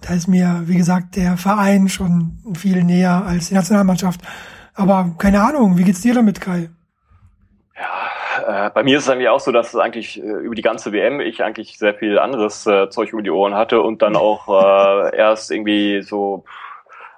Da 0.00 0.14
ist 0.14 0.28
mir, 0.28 0.62
wie 0.64 0.76
gesagt, 0.76 1.16
der 1.16 1.36
Verein 1.36 1.90
schon 1.90 2.38
viel 2.56 2.82
näher 2.82 3.22
als 3.26 3.48
die 3.48 3.54
Nationalmannschaft. 3.54 4.22
Aber 4.74 5.14
keine 5.18 5.42
Ahnung, 5.42 5.76
wie 5.76 5.84
geht's 5.84 6.00
dir 6.00 6.14
damit, 6.14 6.40
Kai? 6.40 6.70
Ja, 7.76 8.66
äh, 8.66 8.70
bei 8.70 8.82
mir 8.82 8.96
ist 8.96 9.04
es 9.04 9.10
eigentlich 9.10 9.28
auch 9.28 9.40
so, 9.40 9.52
dass 9.52 9.74
es 9.74 9.76
eigentlich 9.80 10.18
äh, 10.18 10.26
über 10.26 10.54
die 10.54 10.62
ganze 10.62 10.92
WM 10.92 11.20
ich 11.20 11.42
eigentlich 11.44 11.78
sehr 11.78 11.94
viel 11.94 12.18
anderes 12.18 12.66
äh, 12.66 12.88
Zeug 12.88 13.12
über 13.12 13.20
die 13.20 13.30
Ohren 13.30 13.54
hatte 13.54 13.82
und 13.82 14.00
dann 14.00 14.16
auch 14.16 14.48
äh, 14.48 15.16
erst 15.16 15.50
irgendwie 15.50 16.00
so 16.00 16.44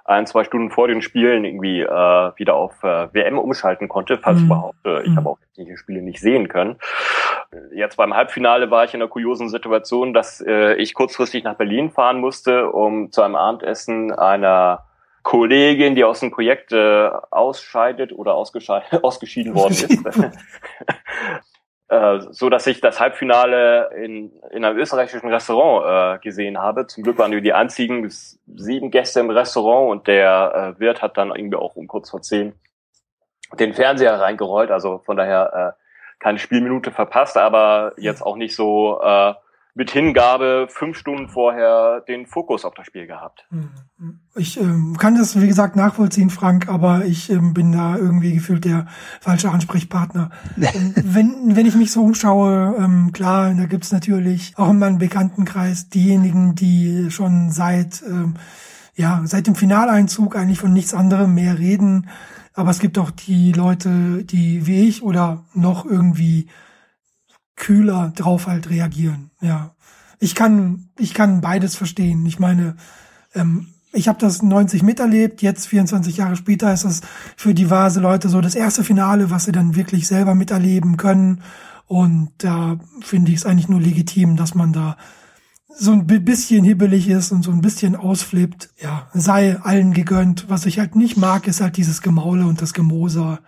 ein, 0.05 0.27
zwei 0.27 0.43
Stunden 0.43 0.69
vor 0.69 0.87
den 0.87 1.01
Spielen 1.01 1.45
irgendwie 1.45 1.81
äh, 1.81 2.31
wieder 2.35 2.55
auf 2.55 2.83
äh, 2.83 3.13
WM 3.13 3.37
umschalten 3.37 3.87
konnte, 3.87 4.17
falls 4.17 4.39
mhm. 4.39 4.45
überhaupt. 4.45 4.85
Äh, 4.85 5.03
ich 5.03 5.09
mhm. 5.09 5.17
habe 5.17 5.29
auch 5.29 5.37
die 5.55 5.77
Spiele 5.77 6.01
nicht 6.01 6.19
sehen 6.19 6.49
können. 6.49 6.77
Jetzt 7.73 7.97
beim 7.97 8.13
Halbfinale 8.13 8.69
war 8.71 8.83
ich 8.83 8.93
in 8.93 9.01
einer 9.01 9.09
kuriosen 9.09 9.49
Situation, 9.49 10.13
dass 10.13 10.41
äh, 10.41 10.73
ich 10.75 10.93
kurzfristig 10.93 11.43
nach 11.43 11.55
Berlin 11.55 11.91
fahren 11.91 12.19
musste, 12.19 12.69
um 12.69 13.11
zu 13.11 13.21
einem 13.21 13.35
Abendessen 13.35 14.11
einer 14.11 14.85
Kollegin, 15.21 15.95
die 15.95 16.03
aus 16.03 16.19
dem 16.19 16.31
Projekt 16.31 16.73
äh, 16.73 17.09
ausscheidet 17.31 18.11
oder 18.11 18.33
ausgeschieden 19.01 19.55
worden 19.55 19.73
ist, 19.73 20.03
so 22.31 22.49
dass 22.49 22.67
ich 22.67 22.81
das 22.81 22.99
Halbfinale 22.99 23.91
in, 24.03 24.31
in 24.51 24.65
einem 24.65 24.77
österreichischen 24.77 25.29
Restaurant 25.29 26.17
äh, 26.17 26.23
gesehen 26.23 26.57
habe. 26.57 26.87
Zum 26.87 27.03
Glück 27.03 27.17
waren 27.17 27.31
wir 27.31 27.41
die 27.41 27.53
einzigen 27.53 28.09
sieben 28.09 28.91
Gäste 28.91 29.19
im 29.19 29.29
Restaurant 29.29 29.91
und 29.91 30.07
der 30.07 30.75
äh, 30.75 30.79
Wirt 30.79 31.01
hat 31.01 31.17
dann 31.17 31.35
irgendwie 31.35 31.57
auch 31.57 31.75
um 31.75 31.87
kurz 31.87 32.09
vor 32.09 32.21
zehn 32.21 32.53
den 33.59 33.73
Fernseher 33.73 34.19
reingerollt. 34.19 34.71
Also 34.71 34.99
von 34.99 35.17
daher 35.17 35.75
äh, 35.77 35.83
keine 36.19 36.39
Spielminute 36.39 36.91
verpasst, 36.91 37.37
aber 37.37 37.93
jetzt 37.97 38.21
auch 38.21 38.37
nicht 38.37 38.55
so 38.55 39.01
äh, 39.01 39.33
mit 39.75 39.89
Hingabe 39.89 40.67
fünf 40.69 40.97
Stunden 40.97 41.27
vorher 41.27 42.01
den 42.01 42.27
Fokus 42.27 42.63
auf 42.63 42.75
das 42.75 42.85
Spiel 42.85 43.07
gehabt. 43.07 43.45
Hm, 43.49 43.71
hm. 43.97 44.19
Ich 44.35 44.59
ähm, 44.59 44.95
kann 44.99 45.15
das, 45.15 45.39
wie 45.39 45.47
gesagt, 45.47 45.75
nachvollziehen, 45.75 46.29
Frank, 46.29 46.69
aber 46.69 47.05
ich 47.05 47.31
ähm, 47.31 47.53
bin 47.55 47.71
da 47.71 47.97
irgendwie 47.97 48.33
gefühlt 48.33 48.65
der 48.65 48.87
falsche 49.21 49.49
Ansprechpartner. 49.49 50.29
Ähm, 50.73 50.93
wenn, 50.95 51.55
wenn 51.55 51.65
ich 51.65 51.75
mich 51.75 51.91
so 51.91 52.03
umschaue, 52.03 52.75
ähm, 52.79 53.11
klar, 53.11 53.53
da 53.53 53.65
gibt's 53.65 53.91
natürlich 53.91 54.53
auch 54.55 54.69
in 54.69 54.79
meinem 54.79 54.97
Bekanntenkreis 54.97 55.89
diejenigen, 55.89 56.55
die 56.55 57.11
schon 57.11 57.51
seit, 57.51 58.01
ähm, 58.03 58.35
ja, 58.95 59.21
seit 59.25 59.47
dem 59.47 59.55
Finaleinzug 59.55 60.35
eigentlich 60.35 60.59
von 60.59 60.71
nichts 60.71 60.93
anderem 60.93 61.33
mehr 61.33 61.59
reden. 61.59 62.07
Aber 62.53 62.71
es 62.71 62.79
gibt 62.79 62.97
auch 62.97 63.11
die 63.11 63.51
Leute, 63.51 64.23
die 64.23 64.65
wie 64.65 64.87
ich 64.87 65.03
oder 65.03 65.43
noch 65.53 65.85
irgendwie 65.85 66.47
kühler 67.55 68.11
drauf 68.15 68.47
halt 68.47 68.69
reagieren. 68.69 69.31
Ja, 69.41 69.71
ich 70.19 70.35
kann 70.35 70.89
ich 70.97 71.13
kann 71.13 71.41
beides 71.41 71.75
verstehen. 71.75 72.25
Ich 72.25 72.39
meine, 72.39 72.75
ähm, 73.35 73.67
ich 73.93 74.07
habe 74.07 74.19
das 74.19 74.41
90 74.41 74.83
miterlebt. 74.83 75.41
Jetzt 75.41 75.67
24 75.67 76.17
Jahre 76.17 76.35
später 76.35 76.73
ist 76.73 76.83
es 76.83 77.01
für 77.37 77.53
diverse 77.53 77.99
Leute 77.99 78.27
so 78.27 78.41
das 78.41 78.55
erste 78.55 78.83
Finale, 78.83 79.29
was 79.29 79.45
sie 79.45 79.51
dann 79.51 79.75
wirklich 79.75 80.07
selber 80.07 80.33
miterleben 80.35 80.97
können. 80.97 81.41
Und 81.85 82.31
da 82.39 82.79
finde 83.01 83.31
ich 83.31 83.37
es 83.37 83.45
eigentlich 83.45 83.69
nur 83.69 83.81
legitim, 83.81 84.35
dass 84.35 84.55
man 84.55 84.73
da 84.73 84.97
so 85.75 85.91
ein 85.91 86.05
bisschen 86.05 86.63
hibbelig 86.63 87.09
ist 87.09 87.31
und 87.31 87.43
so 87.43 87.51
ein 87.51 87.61
bisschen 87.61 87.95
ausflippt. 87.95 88.69
Ja, 88.81 89.07
sei 89.13 89.57
allen 89.61 89.93
gegönnt. 89.93 90.45
Was 90.49 90.65
ich 90.65 90.79
halt 90.79 90.95
nicht 90.95 91.17
mag, 91.17 91.47
ist 91.47 91.61
halt 91.61 91.77
dieses 91.77 92.01
Gemaule 92.01 92.45
und 92.45 92.61
das 92.61 92.73
Gemoser. 92.73 93.39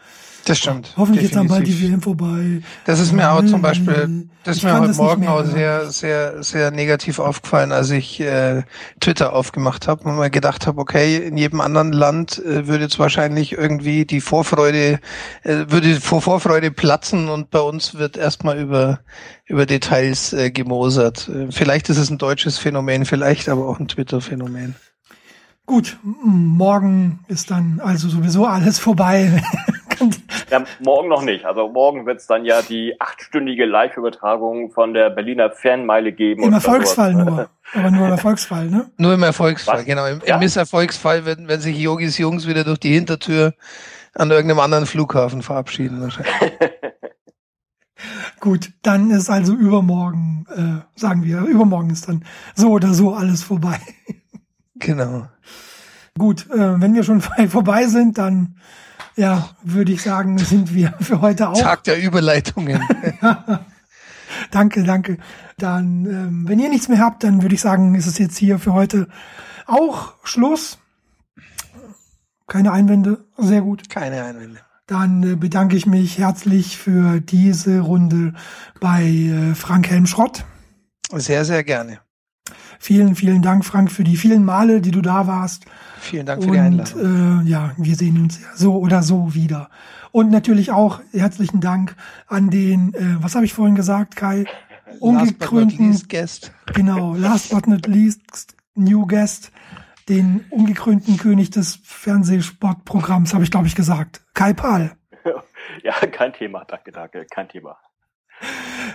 Das 0.45 0.59
stimmt. 0.59 0.93
Hoffentlich 0.95 1.23
jetzt 1.23 1.35
dann 1.35 1.47
bald 1.47 1.65
die 1.65 1.81
WM 1.81 2.03
vorbei. 2.03 2.61
Das 2.85 2.99
ist 2.99 3.11
mir 3.11 3.31
auch 3.31 3.43
zum 3.43 3.63
Beispiel, 3.63 4.29
das 4.43 4.57
ist 4.57 4.63
mir 4.63 4.79
heute 4.79 4.93
Morgen 4.93 5.27
auch 5.27 5.43
sehr, 5.43 5.89
sehr, 5.89 6.43
sehr 6.43 6.69
negativ 6.69 7.17
aufgefallen, 7.17 7.71
als 7.71 7.89
ich 7.89 8.19
äh, 8.21 8.61
Twitter 8.99 9.33
aufgemacht 9.33 9.88
habe 9.88 10.03
und 10.03 10.17
mir 10.17 10.29
gedacht 10.29 10.67
habe, 10.67 10.79
okay, 10.79 11.17
in 11.17 11.35
jedem 11.35 11.61
anderen 11.61 11.91
Land 11.91 12.38
äh, 12.45 12.67
würde 12.67 12.83
jetzt 12.83 12.99
wahrscheinlich 12.99 13.53
irgendwie 13.53 14.05
die 14.05 14.21
Vorfreude, 14.21 14.99
äh, 15.41 15.65
würde 15.67 15.99
vor 15.99 16.21
Vorfreude 16.21 16.69
platzen 16.69 17.27
und 17.27 17.49
bei 17.49 17.61
uns 17.61 17.95
wird 17.95 18.15
erstmal 18.15 18.59
über, 18.59 18.99
über 19.45 19.65
Details 19.65 20.34
äh, 20.34 20.51
gemosert. 20.51 21.29
Äh, 21.29 21.51
vielleicht 21.51 21.89
ist 21.89 21.97
es 21.97 22.10
ein 22.10 22.17
deutsches 22.17 22.58
Phänomen, 22.58 23.05
vielleicht 23.05 23.49
aber 23.49 23.67
auch 23.67 23.79
ein 23.79 23.88
Twitter-Phänomen. 23.88 24.75
Gut, 25.65 25.97
morgen 26.03 27.19
ist 27.27 27.49
dann 27.49 27.81
also 27.84 28.08
sowieso 28.08 28.45
alles 28.45 28.77
vorbei. 28.77 29.41
ja, 30.51 30.63
morgen 30.79 31.10
noch 31.10 31.23
nicht. 31.23 31.45
Also 31.45 31.67
morgen 31.69 32.05
wird 32.05 32.19
es 32.19 32.27
dann 32.27 32.45
ja 32.45 32.62
die 32.62 32.95
achtstündige 32.99 33.65
Live-Übertragung 33.65 34.71
von 34.71 34.93
der 34.93 35.10
Berliner 35.10 35.49
Fernmeile 35.49 36.12
geben. 36.12 36.43
Im 36.43 36.53
Erfolgsfall 36.53 37.13
nur. 37.13 37.49
Aber 37.73 37.91
nur 37.91 38.05
im 38.05 38.12
Erfolgsfall, 38.12 38.69
ne? 38.69 38.91
Nur 38.97 39.15
im 39.15 39.23
Erfolgsfall, 39.23 39.79
Was? 39.79 39.86
genau. 39.86 40.05
Im, 40.05 40.21
ja. 40.23 40.36
im 40.36 40.39
Misserfolgsfall, 40.39 41.25
wenn, 41.25 41.47
wenn 41.47 41.60
sich 41.60 41.77
Yogis 41.79 42.19
Jungs 42.19 42.47
wieder 42.47 42.63
durch 42.63 42.79
die 42.79 42.93
Hintertür 42.93 43.53
an 44.13 44.29
irgendeinem 44.29 44.60
anderen 44.60 44.86
Flughafen 44.86 45.41
verabschieden 45.41 45.99
wahrscheinlich. 45.99 46.53
Gut, 48.39 48.71
dann 48.81 49.11
ist 49.11 49.29
also 49.29 49.53
übermorgen, 49.53 50.45
äh, 50.55 50.99
sagen 50.99 51.23
wir, 51.23 51.41
übermorgen 51.41 51.89
ist 51.89 52.07
dann 52.07 52.23
so 52.55 52.71
oder 52.71 52.93
so 52.93 53.13
alles 53.13 53.43
vorbei. 53.43 53.79
Genau. 54.77 55.29
Gut, 56.17 56.49
äh, 56.51 56.81
wenn 56.81 56.93
wir 56.93 57.03
schon 57.03 57.21
vorbei 57.49 57.87
sind, 57.87 58.17
dann 58.17 58.57
ja, 59.15 59.49
würde 59.63 59.93
ich 59.93 60.01
sagen, 60.01 60.37
sind 60.37 60.73
wir 60.73 60.93
für 60.99 61.21
heute 61.21 61.49
auch. 61.49 61.59
Tag 61.59 61.85
der 61.85 62.03
Überleitungen. 62.03 62.81
danke, 64.51 64.83
danke. 64.83 65.17
Dann, 65.57 66.05
ähm, 66.05 66.47
wenn 66.47 66.59
ihr 66.59 66.69
nichts 66.69 66.89
mehr 66.89 66.99
habt, 66.99 67.23
dann 67.23 67.41
würde 67.41 67.55
ich 67.55 67.61
sagen, 67.61 67.95
ist 67.95 68.07
es 68.07 68.17
jetzt 68.17 68.37
hier 68.37 68.59
für 68.59 68.73
heute 68.73 69.07
auch 69.65 70.13
Schluss. 70.23 70.77
Keine 72.47 72.71
Einwände, 72.71 73.25
sehr 73.37 73.61
gut. 73.61 73.89
Keine 73.89 74.23
Einwände. 74.23 74.59
Dann 74.88 75.24
äh, 75.24 75.36
bedanke 75.36 75.76
ich 75.76 75.86
mich 75.86 76.17
herzlich 76.17 76.78
für 76.78 77.19
diese 77.19 77.80
Runde 77.80 78.34
bei 78.80 79.04
äh, 79.04 79.56
Frank 79.56 79.89
Helmschrott. 79.89 80.45
Sehr, 81.12 81.45
sehr 81.45 81.63
gerne. 81.63 82.00
Vielen, 82.80 83.15
vielen 83.15 83.41
Dank, 83.41 83.65
Frank, 83.65 83.91
für 83.91 84.04
die 84.04 84.17
vielen 84.17 84.45
Male, 84.45 84.82
die 84.82 84.91
du 84.91 85.02
da 85.02 85.28
warst. 85.28 85.65
Vielen 86.00 86.26
Dank 86.26 86.43
für 86.43 86.52
die 86.52 86.60
Einladung. 86.60 87.02
Und 87.02 87.45
äh, 87.45 87.50
ja, 87.50 87.71
wir 87.78 87.95
sehen 87.95 88.21
uns 88.21 88.39
so 88.56 88.78
oder 88.78 89.02
so 89.02 89.34
wieder. 89.34 89.69
Und 90.12 90.30
natürlich 90.30 90.71
auch 90.71 91.02
herzlichen 91.12 91.62
Dank 91.62 91.95
an 92.28 92.50
den, 92.50 92.93
äh, 92.93 93.17
was 93.19 93.36
habe 93.36 93.45
ich 93.45 93.54
vorhin 93.54 93.76
gesagt, 93.76 94.15
Kai? 94.15 94.45
Ungekrönten 95.00 95.91
last 95.91 96.10
guest. 96.10 96.52
Genau, 96.74 97.15
last 97.15 97.50
but 97.50 97.67
not 97.67 97.88
least 97.88 98.56
new 98.76 99.06
guest, 99.08 99.52
den 100.09 100.45
ungekrönten 100.49 101.17
König 101.17 101.49
des 101.49 101.79
Fernsehsportprogramms, 101.83 103.33
habe 103.33 103.43
ich 103.43 103.51
glaube 103.51 103.67
ich 103.67 103.75
gesagt. 103.75 104.23
Kai 104.33 104.53
Pahl. 104.53 104.97
Ja, 105.83 105.93
kein 105.93 106.31
Thema, 106.31 106.63
danke, 106.65 106.91
danke, 106.91 107.25
kein 107.29 107.49
Thema. 107.49 107.77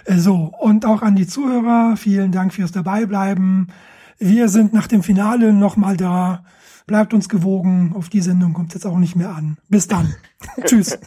Äh, 0.05 0.17
so, 0.17 0.53
und 0.59 0.87
auch 0.87 1.03
an 1.03 1.17
die 1.17 1.27
Zuhörer, 1.27 1.97
vielen 1.97 2.33
Dank 2.33 2.55
fürs 2.55 2.73
Dabeibleiben. 2.73 3.73
Wir 4.19 4.49
sind 4.49 4.73
nach 4.73 4.87
dem 4.87 5.03
Finale 5.03 5.53
nochmal 5.53 5.97
da. 5.97 6.45
Bleibt 6.87 7.15
uns 7.15 7.29
gewogen. 7.29 7.93
Auf 7.95 8.09
die 8.09 8.21
Sendung 8.21 8.53
kommt 8.53 8.75
jetzt 8.75 8.87
auch 8.87 8.99
nicht 8.99 9.17
mehr 9.17 9.31
an. 9.31 9.59
Bis 9.69 9.89
dann. 9.89 10.15
Tschüss. 10.65 10.99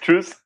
Tschüss. 0.00 0.36